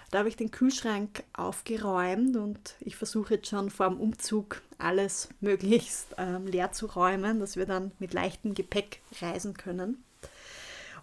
Da 0.09 0.19
habe 0.19 0.29
ich 0.29 0.35
den 0.35 0.51
Kühlschrank 0.51 1.23
aufgeräumt 1.31 2.35
und 2.35 2.75
ich 2.81 2.97
versuche 2.97 3.35
jetzt 3.35 3.47
schon 3.47 3.69
vor 3.69 3.89
dem 3.89 3.99
Umzug 3.99 4.61
alles 4.77 5.29
möglichst 5.39 6.15
ähm, 6.17 6.47
leer 6.47 6.73
zu 6.73 6.87
räumen, 6.87 7.39
dass 7.39 7.55
wir 7.55 7.65
dann 7.65 7.91
mit 7.99 8.13
leichtem 8.13 8.53
Gepäck 8.53 9.01
reisen 9.21 9.53
können. 9.53 10.03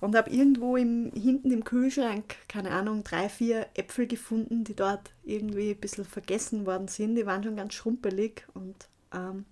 Und 0.01 0.15
habe 0.15 0.31
irgendwo 0.31 0.77
im, 0.77 1.11
hinten 1.13 1.51
im 1.51 1.65
Kühlschrank, 1.65 2.37
keine 2.47 2.71
Ahnung, 2.71 3.03
drei, 3.03 3.29
vier 3.29 3.67
Äpfel 3.75 4.07
gefunden, 4.07 4.63
die 4.63 4.77
dort 4.77 5.11
irgendwie 5.25 5.71
ein 5.71 5.81
bisschen 5.81 6.05
vergessen 6.05 6.67
worden 6.67 6.89
sind. 6.89 7.17
Die 7.17 7.27
waren 7.27 7.43
schon 7.43 7.57
ganz 7.57 7.75
schrumpelig 7.75 8.47
und 8.55 8.77
ähm, 9.13 9.45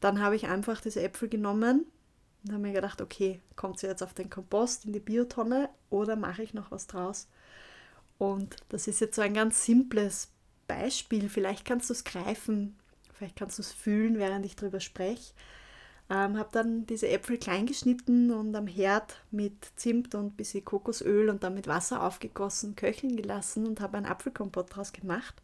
dann 0.00 0.20
habe 0.20 0.34
ich 0.34 0.48
einfach 0.48 0.80
diese 0.80 1.02
Äpfel 1.02 1.28
genommen 1.28 1.86
und 2.44 2.52
habe 2.52 2.62
mir 2.62 2.72
gedacht, 2.72 3.00
okay, 3.00 3.40
kommt 3.54 3.78
sie 3.78 3.86
jetzt 3.86 4.02
auf 4.02 4.14
den 4.14 4.30
Kompost 4.30 4.84
in 4.84 4.92
die 4.92 5.00
Biotonne 5.00 5.68
oder 5.90 6.16
mache 6.16 6.42
ich 6.42 6.54
noch 6.54 6.72
was 6.72 6.88
draus? 6.88 7.28
Und 8.18 8.56
das 8.68 8.88
ist 8.88 9.00
jetzt 9.00 9.16
so 9.16 9.22
ein 9.22 9.34
ganz 9.34 9.64
simples 9.64 10.28
Beispiel. 10.66 11.28
Vielleicht 11.28 11.64
kannst 11.64 11.88
du 11.88 11.94
es 11.94 12.04
greifen, 12.04 12.76
vielleicht 13.14 13.36
kannst 13.36 13.58
du 13.58 13.62
es 13.62 13.72
fühlen, 13.72 14.18
während 14.18 14.44
ich 14.44 14.56
darüber 14.56 14.80
spreche. 14.80 15.32
Ähm, 16.12 16.36
habe 16.36 16.50
dann 16.52 16.84
diese 16.84 17.08
Äpfel 17.08 17.38
klein 17.38 17.64
geschnitten 17.64 18.32
und 18.32 18.54
am 18.54 18.66
Herd 18.66 19.16
mit 19.30 19.54
Zimt 19.76 20.14
und 20.14 20.26
ein 20.26 20.36
bisschen 20.36 20.62
Kokosöl 20.62 21.30
und 21.30 21.42
dann 21.42 21.54
mit 21.54 21.68
Wasser 21.68 22.02
aufgegossen, 22.02 22.76
köcheln 22.76 23.16
gelassen 23.16 23.66
und 23.66 23.80
habe 23.80 23.96
einen 23.96 24.04
Apfelkompott 24.04 24.76
draus 24.76 24.92
gemacht. 24.92 25.40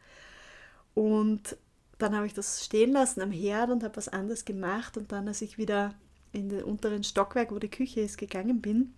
Und 0.93 1.57
dann 1.97 2.15
habe 2.15 2.27
ich 2.27 2.35
das 2.35 2.63
stehen 2.63 2.93
lassen 2.93 3.23
am 3.23 3.31
Herd 3.31 3.71
und 3.71 3.83
habe 3.83 3.97
was 3.97 4.09
anderes 4.09 4.45
gemacht. 4.45 4.99
Und 4.99 5.11
dann, 5.11 5.27
als 5.27 5.41
ich 5.41 5.57
wieder 5.57 5.95
in 6.33 6.51
den 6.51 6.65
unteren 6.65 7.03
Stockwerk, 7.03 7.51
wo 7.51 7.59
die 7.59 7.71
Küche 7.71 8.01
ist, 8.03 8.19
gegangen 8.19 8.61
bin, 8.61 8.93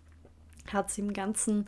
hat 0.72 0.90
es 0.90 0.98
im 0.98 1.12
ganzen 1.12 1.66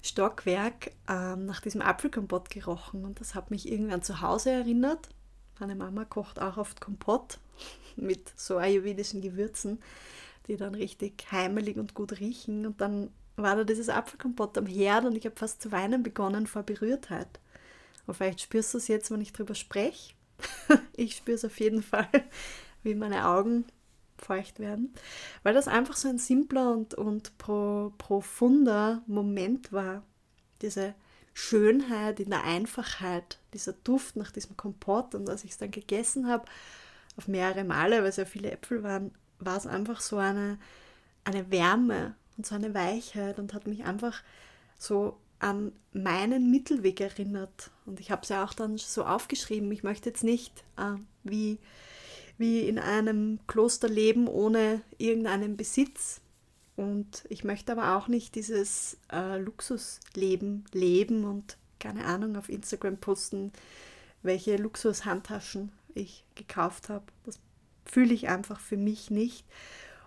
Stockwerk 0.00 0.92
ähm, 1.10 1.44
nach 1.44 1.60
diesem 1.60 1.82
Apfelkompott 1.82 2.48
gerochen. 2.48 3.04
Und 3.04 3.20
das 3.20 3.34
hat 3.34 3.50
mich 3.50 3.70
irgendwie 3.70 3.92
an 3.92 4.02
zu 4.02 4.22
Hause 4.22 4.50
erinnert. 4.50 5.10
Meine 5.62 5.76
Mama 5.76 6.04
kocht 6.04 6.40
auch 6.40 6.56
oft 6.56 6.80
Kompott 6.80 7.38
mit 7.96 8.32
so 8.36 8.56
ayurvedischen 8.56 9.20
Gewürzen, 9.20 9.80
die 10.48 10.56
dann 10.56 10.74
richtig 10.74 11.24
heimelig 11.30 11.76
und 11.76 11.94
gut 11.94 12.18
riechen. 12.18 12.66
Und 12.66 12.80
dann 12.80 13.10
war 13.36 13.54
da 13.54 13.62
dieses 13.62 13.88
Apfelkompott 13.88 14.58
am 14.58 14.66
Herd 14.66 15.04
und 15.04 15.14
ich 15.14 15.24
habe 15.24 15.36
fast 15.36 15.62
zu 15.62 15.70
weinen 15.70 16.02
begonnen 16.02 16.48
vor 16.48 16.64
Berührtheit. 16.64 17.28
Und 18.08 18.14
vielleicht 18.14 18.40
spürst 18.40 18.74
du 18.74 18.78
es 18.78 18.88
jetzt, 18.88 19.12
wenn 19.12 19.20
ich 19.20 19.32
drüber 19.32 19.54
spreche. 19.54 20.14
ich 20.96 21.14
spüre 21.14 21.36
es 21.36 21.44
auf 21.44 21.60
jeden 21.60 21.84
Fall, 21.84 22.08
wie 22.82 22.96
meine 22.96 23.28
Augen 23.28 23.64
feucht 24.18 24.58
werden, 24.58 24.92
weil 25.44 25.54
das 25.54 25.68
einfach 25.68 25.94
so 25.94 26.08
ein 26.08 26.18
simpler 26.18 26.72
und, 26.72 26.94
und 26.94 27.38
pro, 27.38 27.92
profunder 27.98 29.02
Moment 29.06 29.70
war. 29.70 30.02
Diese 30.60 30.96
Schönheit 31.34 32.20
in 32.20 32.30
der 32.30 32.44
Einfachheit, 32.44 33.38
dieser 33.54 33.72
Duft 33.72 34.16
nach 34.16 34.30
diesem 34.30 34.56
Kompott 34.56 35.14
und 35.14 35.28
als 35.28 35.44
ich 35.44 35.52
es 35.52 35.58
dann 35.58 35.70
gegessen 35.70 36.28
habe, 36.28 36.44
auf 37.16 37.28
mehrere 37.28 37.64
Male, 37.64 37.98
weil 38.00 38.08
es 38.08 38.16
ja 38.16 38.24
viele 38.24 38.50
Äpfel 38.50 38.82
waren, 38.82 39.12
war 39.38 39.56
es 39.56 39.66
einfach 39.66 40.00
so 40.00 40.16
eine, 40.16 40.58
eine 41.24 41.50
Wärme 41.50 42.14
und 42.36 42.46
so 42.46 42.54
eine 42.54 42.74
Weichheit 42.74 43.38
und 43.38 43.54
hat 43.54 43.66
mich 43.66 43.84
einfach 43.84 44.22
so 44.78 45.18
an 45.38 45.72
meinen 45.92 46.50
Mittelweg 46.50 47.00
erinnert. 47.00 47.70
Und 47.84 48.00
ich 48.00 48.10
habe 48.10 48.22
es 48.22 48.28
ja 48.28 48.44
auch 48.44 48.54
dann 48.54 48.78
so 48.78 49.04
aufgeschrieben. 49.04 49.70
Ich 49.72 49.82
möchte 49.82 50.08
jetzt 50.08 50.24
nicht 50.24 50.64
äh, 50.76 50.94
wie, 51.24 51.58
wie 52.38 52.60
in 52.60 52.78
einem 52.78 53.40
Kloster 53.48 53.88
leben 53.88 54.28
ohne 54.28 54.82
irgendeinen 54.98 55.56
Besitz. 55.56 56.20
Und 56.76 57.24
ich 57.28 57.44
möchte 57.44 57.72
aber 57.72 57.96
auch 57.96 58.08
nicht 58.08 58.34
dieses 58.34 58.96
äh, 59.12 59.38
Luxusleben 59.38 60.64
leben 60.72 61.24
und 61.24 61.56
keine 61.78 62.04
Ahnung 62.04 62.36
auf 62.36 62.48
Instagram 62.48 62.96
posten, 62.96 63.52
welche 64.22 64.56
Luxushandtaschen 64.56 65.72
ich 65.94 66.24
gekauft 66.34 66.88
habe. 66.88 67.04
Das 67.24 67.38
fühle 67.84 68.14
ich 68.14 68.28
einfach 68.28 68.60
für 68.60 68.76
mich 68.76 69.10
nicht. 69.10 69.44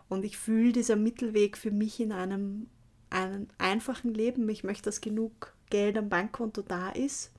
Und 0.10 0.26
ich 0.26 0.38
fühle 0.38 0.72
dieser 0.72 0.96
Mittelweg 0.96 1.58
für 1.58 1.72
mich 1.72 2.00
in 2.00 2.12
einem 2.12 2.68
einem 3.10 3.48
einfachen 3.58 4.14
Leben. 4.14 4.48
Ich 4.50 4.64
möchte, 4.64 4.84
dass 4.84 5.02
genug 5.02 5.54
Geld 5.70 5.98
am 5.98 6.10
Bankkonto 6.10 6.62
da 6.62 6.90
ist, 6.90 7.32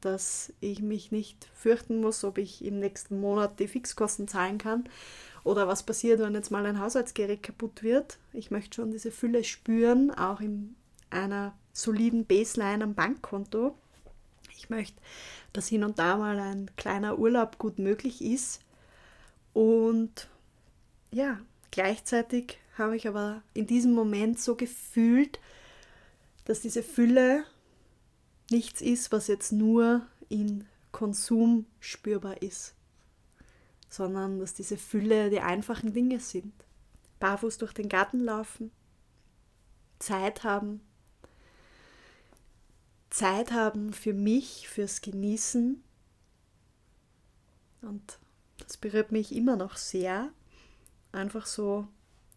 dass 0.00 0.52
ich 0.60 0.82
mich 0.82 1.12
nicht 1.12 1.48
fürchten 1.54 2.00
muss, 2.00 2.24
ob 2.24 2.38
ich 2.38 2.64
im 2.64 2.78
nächsten 2.78 3.20
Monat 3.20 3.58
die 3.58 3.68
Fixkosten 3.68 4.28
zahlen 4.28 4.58
kann 4.58 4.88
oder 5.44 5.68
was 5.68 5.84
passiert, 5.84 6.20
wenn 6.20 6.34
jetzt 6.34 6.50
mal 6.50 6.66
ein 6.66 6.80
Haushaltsgerät 6.80 7.42
kaputt 7.42 7.82
wird. 7.82 8.18
Ich 8.32 8.50
möchte 8.50 8.76
schon 8.76 8.90
diese 8.90 9.10
Fülle 9.10 9.44
spüren, 9.44 10.10
auch 10.10 10.40
in 10.40 10.74
einer 11.10 11.54
soliden 11.72 12.24
Baseline 12.24 12.82
am 12.82 12.94
Bankkonto. 12.94 13.76
Ich 14.56 14.70
möchte, 14.70 15.00
dass 15.52 15.68
hin 15.68 15.84
und 15.84 15.98
da 15.98 16.16
mal 16.16 16.38
ein 16.38 16.70
kleiner 16.76 17.18
Urlaub 17.18 17.58
gut 17.58 17.78
möglich 17.78 18.24
ist. 18.24 18.62
Und 19.52 20.28
ja, 21.10 21.38
gleichzeitig 21.70 22.58
habe 22.78 22.96
ich 22.96 23.06
aber 23.06 23.42
in 23.52 23.66
diesem 23.66 23.92
Moment 23.92 24.40
so 24.40 24.56
gefühlt, 24.56 25.38
dass 26.46 26.60
diese 26.60 26.82
Fülle 26.82 27.44
nichts 28.50 28.80
ist, 28.80 29.12
was 29.12 29.28
jetzt 29.28 29.52
nur 29.52 30.06
in 30.28 30.66
Konsum 30.92 31.66
spürbar 31.80 32.42
ist, 32.42 32.73
sondern 33.94 34.40
dass 34.40 34.54
diese 34.54 34.76
Fülle 34.76 35.30
die 35.30 35.40
einfachen 35.40 35.92
Dinge 35.92 36.18
sind. 36.18 36.52
Barfuß 37.20 37.58
durch 37.58 37.72
den 37.72 37.88
Garten 37.88 38.20
laufen, 38.20 38.70
Zeit 39.98 40.42
haben, 40.42 40.80
Zeit 43.10 43.52
haben 43.52 43.92
für 43.92 44.12
mich, 44.12 44.68
fürs 44.68 45.00
Genießen. 45.00 45.82
Und 47.82 48.18
das 48.58 48.76
berührt 48.76 49.12
mich 49.12 49.34
immer 49.34 49.56
noch 49.56 49.76
sehr. 49.76 50.30
Einfach 51.12 51.46
so 51.46 51.86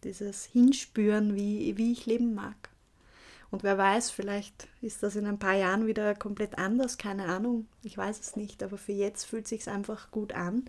dieses 0.04 0.44
Hinspüren, 0.44 1.34
wie, 1.34 1.76
wie 1.76 1.90
ich 1.90 2.06
leben 2.06 2.34
mag. 2.34 2.70
Und 3.50 3.64
wer 3.64 3.76
weiß, 3.76 4.10
vielleicht 4.10 4.68
ist 4.82 5.02
das 5.02 5.16
in 5.16 5.26
ein 5.26 5.40
paar 5.40 5.54
Jahren 5.54 5.86
wieder 5.86 6.14
komplett 6.14 6.58
anders, 6.58 6.98
keine 6.98 7.24
Ahnung, 7.24 7.66
ich 7.82 7.96
weiß 7.96 8.20
es 8.20 8.36
nicht, 8.36 8.62
aber 8.62 8.76
für 8.76 8.92
jetzt 8.92 9.24
fühlt 9.24 9.44
es 9.44 9.50
sich 9.50 9.68
einfach 9.68 10.10
gut 10.10 10.34
an. 10.34 10.66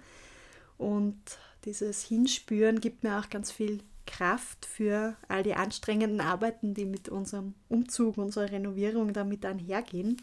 Und 0.79 1.19
dieses 1.65 2.03
Hinspüren 2.03 2.79
gibt 2.79 3.03
mir 3.03 3.19
auch 3.19 3.29
ganz 3.29 3.51
viel 3.51 3.83
Kraft 4.07 4.65
für 4.65 5.15
all 5.27 5.43
die 5.43 5.53
anstrengenden 5.53 6.21
Arbeiten, 6.21 6.73
die 6.73 6.85
mit 6.85 7.09
unserem 7.09 7.53
Umzug, 7.67 8.17
unserer 8.17 8.49
Renovierung 8.49 9.13
damit 9.13 9.45
einhergehen, 9.45 10.21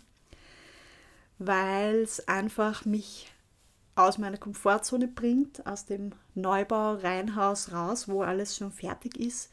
weil 1.38 1.97
es 1.97 2.27
einfach 2.27 2.85
mich 2.87 3.31
aus 3.95 4.19
meiner 4.19 4.38
Komfortzone 4.38 5.09
bringt, 5.09 5.66
aus 5.66 5.85
dem 5.85 6.12
Neubau-Reihenhaus 6.35 7.73
raus, 7.73 8.09
wo 8.09 8.23
alles 8.23 8.57
schon 8.57 8.73
fertig 8.73 9.19
ist, 9.19 9.51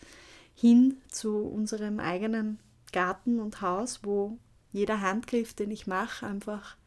hin 0.56 0.98
zu 1.10 1.38
unserem 1.38 2.00
eigenen 2.00 2.60
Garten 2.94 3.40
und 3.40 3.62
Haus, 3.62 4.00
wo 4.04 4.38
jeder 4.72 5.02
Handgriff, 5.02 5.54
den 5.54 5.70
ich 5.70 5.86
mache, 5.86 6.26
einfach 6.26 6.78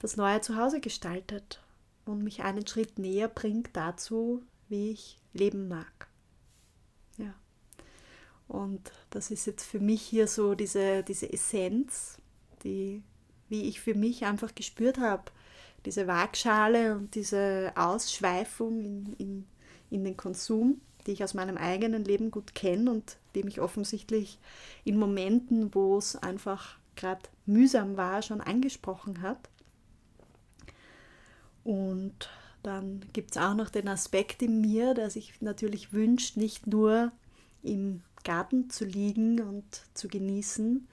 das 0.00 0.16
neue 0.16 0.40
Zuhause 0.40 0.80
gestaltet 0.80 1.62
und 2.04 2.22
mich 2.22 2.42
einen 2.42 2.66
Schritt 2.66 2.98
näher 2.98 3.28
bringt 3.28 3.70
dazu, 3.74 4.42
wie 4.68 4.90
ich 4.90 5.18
leben 5.32 5.68
mag. 5.68 6.08
Ja. 7.18 7.34
Und 8.48 8.92
das 9.10 9.30
ist 9.30 9.46
jetzt 9.46 9.64
für 9.64 9.80
mich 9.80 10.02
hier 10.02 10.26
so 10.26 10.54
diese, 10.54 11.02
diese 11.02 11.32
Essenz, 11.32 12.18
die, 12.64 13.02
wie 13.48 13.68
ich 13.68 13.80
für 13.80 13.94
mich 13.94 14.24
einfach 14.24 14.54
gespürt 14.54 14.98
habe, 14.98 15.24
diese 15.84 16.06
Waagschale 16.06 16.96
und 16.96 17.14
diese 17.14 17.72
Ausschweifung 17.76 18.80
in, 18.84 19.14
in, 19.18 19.46
in 19.90 20.04
den 20.04 20.16
Konsum, 20.16 20.80
die 21.06 21.12
ich 21.12 21.24
aus 21.24 21.34
meinem 21.34 21.56
eigenen 21.56 22.04
Leben 22.04 22.30
gut 22.30 22.54
kenne 22.54 22.90
und 22.90 23.16
die 23.34 23.42
mich 23.42 23.60
offensichtlich 23.60 24.38
in 24.84 24.98
Momenten, 24.98 25.74
wo 25.74 25.98
es 25.98 26.16
einfach 26.16 26.78
gerade 26.94 27.22
mühsam 27.46 27.96
war, 27.96 28.22
schon 28.22 28.40
angesprochen 28.40 29.22
hat. 29.22 29.48
Und 31.64 32.28
dann 32.62 33.04
gibt 33.12 33.32
es 33.32 33.36
auch 33.36 33.54
noch 33.54 33.70
den 33.70 33.88
Aspekt 33.88 34.42
in 34.42 34.60
mir, 34.60 34.94
der 34.94 35.10
sich 35.10 35.40
natürlich 35.40 35.92
wünscht, 35.92 36.36
nicht 36.36 36.66
nur 36.66 37.12
im 37.62 38.02
Garten 38.24 38.70
zu 38.70 38.84
liegen 38.84 39.40
und 39.40 39.64
zu 39.94 40.08
genießen. 40.08 40.86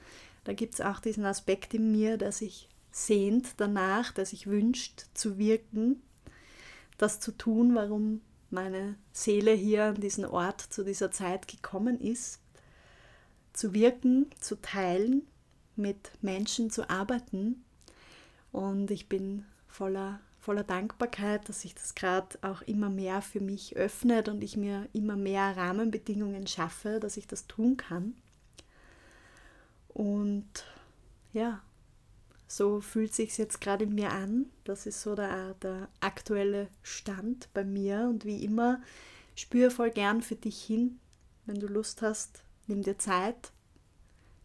Da 0.43 0.53
gibt 0.53 0.75
es 0.75 0.81
auch 0.81 0.99
diesen 0.99 1.25
Aspekt 1.25 1.73
in 1.73 1.91
mir, 1.91 2.17
der 2.17 2.31
sich 2.31 2.69
sehnt 2.91 3.53
danach, 3.57 4.11
der 4.11 4.25
sich 4.25 4.47
wünscht 4.47 5.05
zu 5.13 5.37
wirken, 5.37 6.01
das 6.97 7.19
zu 7.19 7.31
tun, 7.31 7.75
warum 7.75 8.21
meine 8.49 8.95
Seele 9.11 9.51
hier 9.51 9.85
an 9.85 10.01
diesen 10.01 10.25
Ort 10.25 10.61
zu 10.61 10.83
dieser 10.83 11.11
Zeit 11.11 11.47
gekommen 11.47 11.99
ist, 12.01 12.39
zu 13.53 13.73
wirken, 13.73 14.27
zu 14.39 14.55
teilen, 14.55 15.27
mit 15.75 16.11
Menschen 16.21 16.71
zu 16.71 16.89
arbeiten. 16.89 17.63
Und 18.51 18.89
ich 18.91 19.07
bin 19.07 19.45
voller, 19.67 20.19
voller 20.49 20.63
Dankbarkeit, 20.63 21.47
dass 21.47 21.61
sich 21.61 21.75
das 21.75 21.93
gerade 21.93 22.39
auch 22.41 22.63
immer 22.63 22.89
mehr 22.89 23.21
für 23.21 23.39
mich 23.39 23.75
öffnet 23.75 24.29
und 24.29 24.43
ich 24.43 24.57
mir 24.57 24.89
immer 24.93 25.15
mehr 25.15 25.55
Rahmenbedingungen 25.55 26.47
schaffe, 26.47 26.99
dass 26.99 27.17
ich 27.17 27.27
das 27.27 27.45
tun 27.45 27.77
kann. 27.77 28.15
Und 29.89 30.49
ja, 31.33 31.61
so 32.47 32.81
fühlt 32.81 33.13
sich 33.13 33.37
jetzt 33.37 33.61
gerade 33.61 33.83
in 33.83 33.93
mir 33.93 34.11
an. 34.11 34.47
Das 34.63 34.87
ist 34.87 35.03
so 35.03 35.13
der, 35.13 35.53
der 35.61 35.87
aktuelle 35.99 36.67
Stand 36.81 37.47
bei 37.53 37.63
mir. 37.63 38.07
Und 38.09 38.25
wie 38.25 38.43
immer, 38.43 38.81
spüre 39.35 39.69
voll 39.69 39.91
gern 39.91 40.23
für 40.23 40.35
dich 40.35 40.59
hin. 40.63 40.99
Wenn 41.45 41.59
du 41.59 41.67
Lust 41.67 42.01
hast, 42.01 42.41
nimm 42.65 42.81
dir 42.81 42.97
Zeit, 42.97 43.51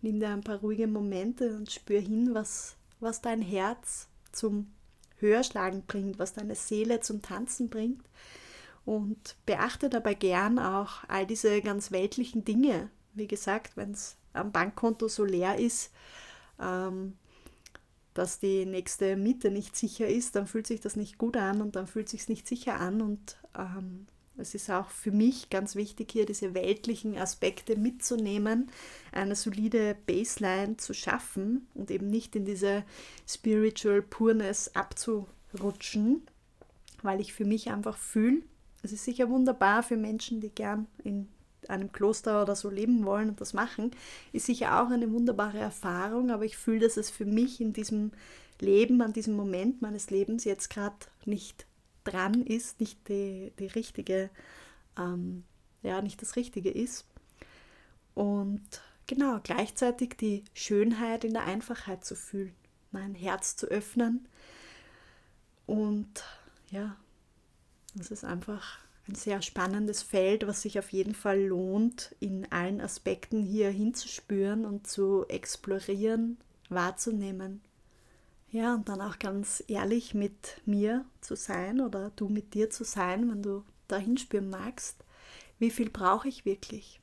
nimm 0.03 0.21
dir 0.21 0.29
ein 0.29 0.45
paar 0.45 0.59
ruhige 0.59 0.87
Momente 0.87 1.57
und 1.57 1.73
spür 1.73 2.01
hin, 2.01 2.35
was, 2.35 2.77
was 3.01 3.23
dein 3.23 3.41
Herz 3.41 4.07
zum 4.33 4.74
Höherschlagen 5.25 5.85
bringt, 5.87 6.19
was 6.19 6.35
deine 6.35 6.55
Seele 6.55 7.01
zum 7.01 7.23
Tanzen 7.23 7.69
bringt. 7.69 8.03
Und 8.85 9.37
beachte 9.47 9.89
dabei 9.89 10.13
gern 10.15 10.59
auch 10.59 11.05
all 11.09 11.27
diese 11.27 11.63
ganz 11.63 11.91
weltlichen 11.91 12.45
Dinge. 12.45 12.91
Wie 13.15 13.27
gesagt, 13.27 13.77
wenn 13.77 13.93
es 13.93 14.17
am 14.35 14.53
Bankkonto 14.53 15.09
so 15.09 15.25
leer 15.25 15.59
ist, 15.59 15.91
ähm, 16.61 17.17
dass 18.13 18.39
die 18.39 18.67
nächste 18.67 19.17
Miete 19.17 19.51
nicht 19.51 19.75
sicher 19.75 20.07
ist, 20.07 20.37
dann 20.37 20.47
fühlt 20.47 20.67
sich 20.67 20.81
das 20.81 20.97
nicht 20.97 21.19
gut 21.19 21.37
an 21.37 21.63
und 21.63 21.77
dann 21.77 21.87
fühlt 21.87 22.09
sich 22.09 22.29
nicht 22.29 22.47
sicher 22.47 22.79
an. 22.79 23.01
Und 23.01 23.39
ähm, 23.57 24.07
es 24.37 24.55
ist 24.55 24.71
auch 24.71 24.89
für 24.91 25.13
mich 25.13 25.51
ganz 25.51 25.77
wichtig, 25.77 26.11
hier 26.13 26.27
diese 26.27 26.55
weltlichen 26.55 27.17
Aspekte 27.17 27.77
mitzunehmen, 27.77 28.71
eine 29.13 29.37
solide 29.37 29.97
Baseline 30.07 30.77
zu 30.77 30.93
schaffen 30.93 31.69
und 31.75 31.91
eben 31.91 32.09
nicht 32.09 32.35
in 32.35 32.45
diese 32.45 32.85
Spiritual 33.29 34.03
Pureness 34.03 34.75
abzurutschen, 34.75 36.23
weil 37.03 37.21
ich 37.21 37.33
für 37.33 37.45
mich 37.45 37.71
einfach 37.71 37.97
fühle, 37.97 38.43
es 38.85 38.93
ist 38.93 39.05
sicher 39.05 39.31
wunderbar 39.31 39.83
für 39.83 39.97
Menschen, 39.97 40.41
die 40.41 40.51
gern 40.51 40.87
in 41.03 41.29
einem 41.69 41.91
Kloster 41.91 42.43
oder 42.43 42.55
so 42.55 42.69
leben 42.69 43.07
wollen 43.07 43.31
und 43.31 43.41
das 43.41 43.55
machen, 43.55 43.93
ist 44.33 44.45
sicher 44.45 44.83
auch 44.83 44.91
eine 44.91 45.11
wunderbare 45.11 45.59
Erfahrung, 45.59 46.31
aber 46.31 46.45
ich 46.45 46.59
fühle, 46.59 46.81
dass 46.81 46.99
es 46.99 47.09
für 47.09 47.25
mich 47.25 47.63
in 47.63 47.73
diesem 47.73 48.13
Leben, 48.61 49.01
an 49.01 49.15
diesem 49.15 49.35
Moment 49.35 49.81
meines 49.81 50.11
Lebens 50.11 50.45
jetzt 50.45 50.69
gerade 50.69 50.97
nicht 51.25 51.67
dran 52.05 52.43
ist, 52.43 52.81
nicht 52.81 53.09
die, 53.09 53.53
die 53.59 53.67
richtige, 53.67 54.31
ähm, 54.99 55.45
ja, 55.83 56.01
nicht 56.03 56.23
das 56.23 56.37
Richtige 56.37 56.71
ist. 56.71 57.07
Und 58.15 58.83
genau, 59.07 59.41
gleichzeitig 59.43 60.17
die 60.17 60.45
Schönheit 60.55 61.25
in 61.25 61.35
der 61.35 61.45
Einfachheit 61.45 62.05
zu 62.05 62.15
fühlen, 62.15 62.55
mein 62.93 63.15
Herz 63.15 63.57
zu 63.57 63.67
öffnen. 63.67 64.29
Und 65.67 66.25
ja, 66.71 66.97
das 67.95 68.11
ist 68.11 68.25
einfach 68.25 68.79
ein 69.09 69.15
sehr 69.15 69.43
spannendes 69.43 70.03
Feld, 70.03 70.47
was 70.47 70.63
sich 70.63 70.79
auf 70.79 70.91
jeden 70.91 71.15
Fall 71.15 71.41
lohnt, 71.43 72.15
in 72.21 72.51
allen 72.51 72.81
Aspekten 72.81 73.43
hier 73.43 73.71
hinzuspüren 73.71 74.65
und 74.65 74.87
zu 74.87 75.27
explorieren, 75.29 76.39
wahrzunehmen. 76.71 77.61
Ja, 78.55 78.73
und 78.73 78.89
dann 78.89 79.01
auch 79.01 79.19
ganz 79.19 79.65
ehrlich 79.67 80.15
mit 80.15 80.63
mir 80.65 81.05
zu 81.21 81.35
sein 81.35 81.81
oder 81.81 82.11
du 82.15 82.29
mit 82.29 82.55
dir 82.55 82.71
zu 82.71 82.85
sein, 82.85 83.29
wenn 83.29 83.43
du 83.43 83.65
da 83.89 83.97
hinspüren 83.97 84.49
magst. 84.49 85.03
Wie 85.59 85.71
viel 85.73 85.91
brauche 85.91 86.29
ich 86.29 86.45
wirklich? 86.45 87.01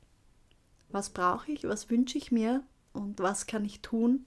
Was 0.88 1.10
brauche 1.10 1.52
ich? 1.52 1.64
Was 1.64 1.90
wünsche 1.90 2.16
ich 2.16 2.32
mir? 2.32 2.64
Und 2.94 3.20
was 3.20 3.46
kann 3.46 3.66
ich 3.66 3.82
tun? 3.82 4.24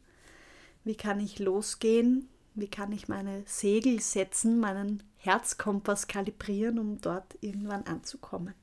Wie 0.83 0.93
kann 0.93 1.19
ich 1.19 1.39
losgehen? 1.39 2.29
Wie 2.53 2.67
kann 2.67 2.91
ich 2.91 3.07
meine 3.07 3.41
Segel 3.47 4.01
setzen, 4.01 4.59
meinen 4.59 5.01
Herzkompass 5.17 6.05
kalibrieren, 6.05 6.77
um 6.77 7.01
dort 7.01 7.39
irgendwann 7.41 7.87
anzukommen? 7.87 8.53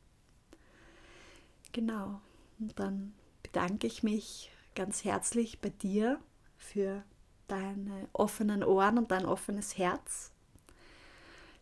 Genau. 1.72 2.20
Und 2.61 2.79
dann 2.79 3.12
bedanke 3.42 3.88
ich 3.88 4.05
mich 4.05 4.53
ganz 4.77 5.03
herzlich 5.03 5.61
bei 5.61 5.70
dir 5.70 6.20
für 6.57 7.03
deine 7.48 8.09
offenen 8.12 8.64
Ohren 8.64 8.98
und 8.98 9.11
dein 9.11 9.26
offenes 9.26 9.78
Herz. 9.78 10.31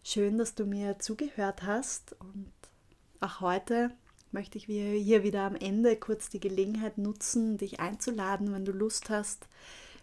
Schön, 0.02 0.38
dass 0.38 0.54
du 0.54 0.64
mir 0.64 0.98
zugehört 0.98 1.62
hast 1.62 2.14
und 2.20 2.52
auch 3.20 3.40
heute 3.40 3.90
möchte 4.32 4.58
ich 4.58 4.64
hier 4.64 5.22
wieder 5.22 5.42
am 5.42 5.56
Ende 5.56 5.96
kurz 5.96 6.30
die 6.30 6.40
Gelegenheit 6.40 6.98
nutzen, 6.98 7.58
dich 7.58 7.80
einzuladen, 7.80 8.52
wenn 8.52 8.64
du 8.64 8.72
Lust 8.72 9.10
hast, 9.10 9.46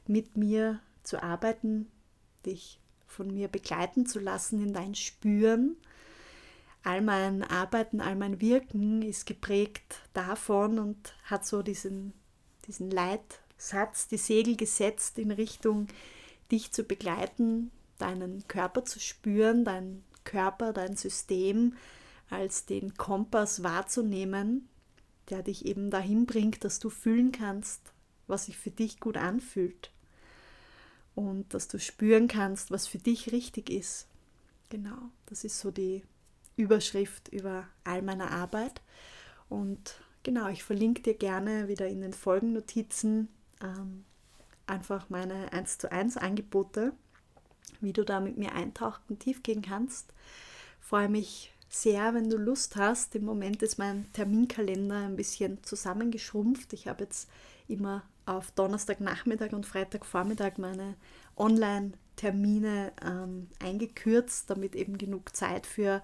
mit 0.06 0.38
mir 0.38 0.80
zu 1.04 1.22
arbeiten, 1.24 1.90
dich 2.46 2.80
von 3.08 3.34
mir 3.34 3.48
begleiten 3.48 4.06
zu 4.06 4.20
lassen 4.20 4.62
in 4.62 4.74
dein 4.74 4.96
Spüren. 4.96 5.78
All 6.84 7.02
mein 7.02 7.44
Arbeiten, 7.44 8.02
all 8.02 8.16
mein 8.16 8.40
Wirken 8.40 9.02
ist 9.02 9.26
geprägt 9.26 10.02
davon 10.13 10.78
und 10.80 11.16
hat 11.24 11.46
so 11.46 11.63
diesen, 11.63 12.13
diesen 12.68 12.92
Leitsatz, 13.58 14.08
die 14.08 14.17
Segel 14.17 14.56
gesetzt 14.56 15.17
in 15.17 15.32
Richtung, 15.32 15.88
dich 16.52 16.72
zu 16.72 16.84
begleiten, 16.84 17.72
deinen 17.98 18.48
Körper 18.48 18.86
zu 18.86 19.00
spüren, 19.00 19.65
dein 19.65 20.04
Körper, 20.24 20.74
dein 20.74 20.96
System 20.96 21.76
als 22.30 22.65
den 22.65 22.96
Kompass 22.96 23.63
wahrzunehmen, 23.63 24.70
der 25.30 25.41
dich 25.41 25.65
eben 25.65 25.89
dahin 25.89 26.28
bringt, 26.28 26.63
dass 26.63 26.80
du 26.80 26.89
fühlen 26.89 27.32
kannst, 27.32 27.82
was 28.28 28.46
sich 28.46 28.58
für 28.58 28.70
dich 28.70 29.00
gut 29.00 29.17
anfühlt 29.17 29.91
und 31.15 31.52
dass 31.54 31.67
du 31.67 31.80
spüren 31.80 32.28
kannst, 32.28 32.70
was 32.70 32.86
für 32.86 33.00
dich 33.00 33.32
richtig 33.32 33.72
ist. 33.72 34.08
Genau, 34.70 34.98
das 35.26 35.43
ist 35.43 35.60
so 35.60 35.72
die 35.72 36.04
Überschrift 36.58 37.30
über 37.30 37.67
all 37.84 38.04
meiner 38.04 38.32
Arbeit. 38.32 38.82
Und 39.50 40.00
genau, 40.22 40.48
ich 40.50 40.63
verlinke 40.63 41.02
dir 41.02 41.15
gerne 41.15 41.67
wieder 41.67 41.88
in 41.88 42.02
den 42.02 42.13
Folgennotizen 42.13 43.30
ähm, 43.62 44.06
einfach 44.65 45.10
meine 45.10 45.52
1 45.54 45.78
zu 45.80 45.91
1 45.91 46.17
Angebote, 46.17 46.93
wie 47.82 47.93
du 47.93 48.04
da 48.04 48.20
mit 48.20 48.38
mir 48.38 48.54
eintauchen 48.54 49.04
und 49.10 49.20
tief 49.20 49.43
gehen 49.43 49.62
kannst. 49.62 50.13
Freue 50.80 51.10
mich 51.10 51.54
sehr, 51.70 52.13
wenn 52.13 52.30
du 52.30 52.38
Lust 52.38 52.76
hast. 52.76 53.15
Im 53.15 53.26
Moment 53.26 53.62
ist 53.62 53.78
mein 53.78 54.12
Terminkalender 54.13 55.06
ein 55.06 55.15
bisschen 55.15 55.63
zusammengeschrumpft. 55.63 56.74
Ich 56.74 56.88
habe 56.88 57.04
jetzt 57.04 57.30
immer 57.67 58.04
auf 58.26 58.52
Donnerstagnachmittag 58.52 59.54
und 59.54 59.65
Freitagvormittag 59.65 60.58
meine 60.58 60.96
Online-Termine 61.38 62.91
ähm, 63.06 63.48
eingekürzt, 63.60 64.50
damit 64.50 64.76
eben 64.76 64.98
genug 64.98 65.36
Zeit 65.36 65.65
für 65.65 66.02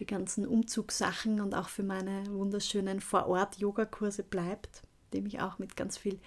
die 0.00 0.06
ganzen 0.06 0.46
Umzugssachen 0.46 1.40
und 1.40 1.54
auch 1.54 1.68
für 1.68 1.82
meine 1.82 2.24
wunderschönen 2.30 3.00
Vor-Ort-Yogakurse 3.00 4.22
bleibt, 4.22 4.82
die 5.12 5.20
mich 5.20 5.40
auch 5.40 5.58
mit 5.58 5.76
ganz 5.76 5.98
viel 5.98 6.18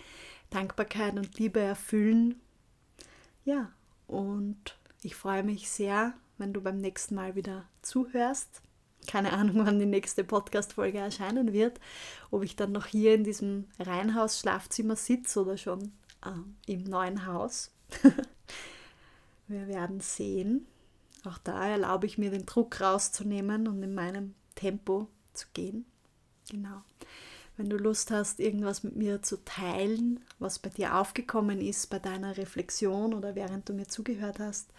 Dankbarkeit 0.50 1.18
und 1.18 1.38
Liebe 1.38 1.60
erfüllen. 1.60 2.40
Ja, 3.46 3.72
und 4.08 4.78
ich 5.02 5.16
freue 5.16 5.44
mich 5.44 5.70
sehr, 5.70 6.14
wenn 6.38 6.54
du 6.54 6.62
beim 6.62 6.78
nächsten 6.78 7.16
Mal 7.16 7.36
wieder 7.36 7.66
zuhörst 7.82 8.62
keine 9.08 9.34
Ahnung, 9.34 9.66
wann 9.66 9.80
die 9.80 9.86
nächste 9.86 10.24
Podcast-Folge 10.24 11.00
erscheinen 11.00 11.54
wird, 11.54 11.80
ob 12.32 12.44
ich 12.44 12.56
dann 12.56 12.72
noch 12.72 12.86
hier 12.86 13.16
in 13.16 13.24
diesem 13.24 13.66
Reihenhaus-Schlafzimmer 13.80 14.96
sitze 14.96 15.42
oder 15.42 15.58
schon 15.58 15.92
äh, 16.24 16.72
im 16.72 16.84
neuen 16.84 17.26
Haus. 17.26 17.72
Wir 19.48 19.68
werden 19.68 20.00
sehen. 20.00 20.68
Auch 21.26 21.40
da 21.40 21.68
erlaube 21.68 22.06
ich 22.06 22.18
mir 22.18 22.30
den 22.30 22.46
Druck 22.46 22.80
rauszunehmen 22.82 23.68
und 23.68 23.82
in 23.82 23.96
meinem 23.96 24.36
Tempo 24.56 25.08
zu 25.34 25.48
gehen. 25.54 25.86
Genau. 26.50 26.84
Wenn 27.60 27.70
du 27.70 27.76
Lust 27.76 28.10
hast, 28.10 28.40
irgendwas 28.40 28.84
mit 28.84 28.96
mir 28.96 29.22
zu 29.22 29.44
teilen, 29.44 30.22
was 30.40 30.60
bei 30.60 30.70
dir 30.70 30.96
aufgekommen 30.96 31.60
ist, 31.60 31.90
bei 31.90 32.00
deiner 32.00 32.38
Reflexion 32.38 33.14
oder 33.14 33.36
während 33.36 33.68
du 33.68 33.74
mir 33.74 33.86
zugehört 33.86 34.40
hast, 34.40 34.72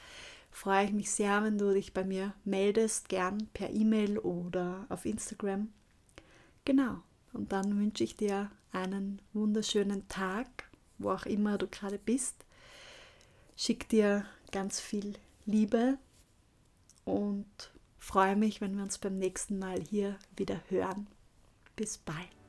freue 0.50 0.86
ich 0.86 0.92
mich 0.92 1.10
sehr, 1.10 1.44
wenn 1.44 1.58
du 1.58 1.74
dich 1.74 1.92
bei 1.92 2.04
mir 2.04 2.32
meldest, 2.46 3.10
gern 3.10 3.48
per 3.52 3.68
E-Mail 3.68 4.16
oder 4.16 4.86
auf 4.88 5.04
Instagram. 5.04 5.68
Genau. 6.64 7.02
Und 7.34 7.52
dann 7.52 7.78
wünsche 7.78 8.02
ich 8.02 8.16
dir 8.16 8.50
einen 8.72 9.20
wunderschönen 9.34 10.08
Tag, 10.08 10.46
wo 10.96 11.10
auch 11.10 11.26
immer 11.26 11.58
du 11.58 11.66
gerade 11.66 11.98
bist. 11.98 12.46
Schick 13.56 13.90
dir 13.90 14.24
ganz 14.52 14.80
viel 14.80 15.16
Liebe 15.44 15.98
und 17.04 17.44
freue 17.98 18.36
mich, 18.36 18.62
wenn 18.62 18.74
wir 18.74 18.84
uns 18.84 18.96
beim 18.96 19.18
nächsten 19.18 19.58
Mal 19.58 19.82
hier 19.82 20.18
wieder 20.34 20.62
hören. 20.70 21.08
Bis 21.76 21.98
bald. 21.98 22.39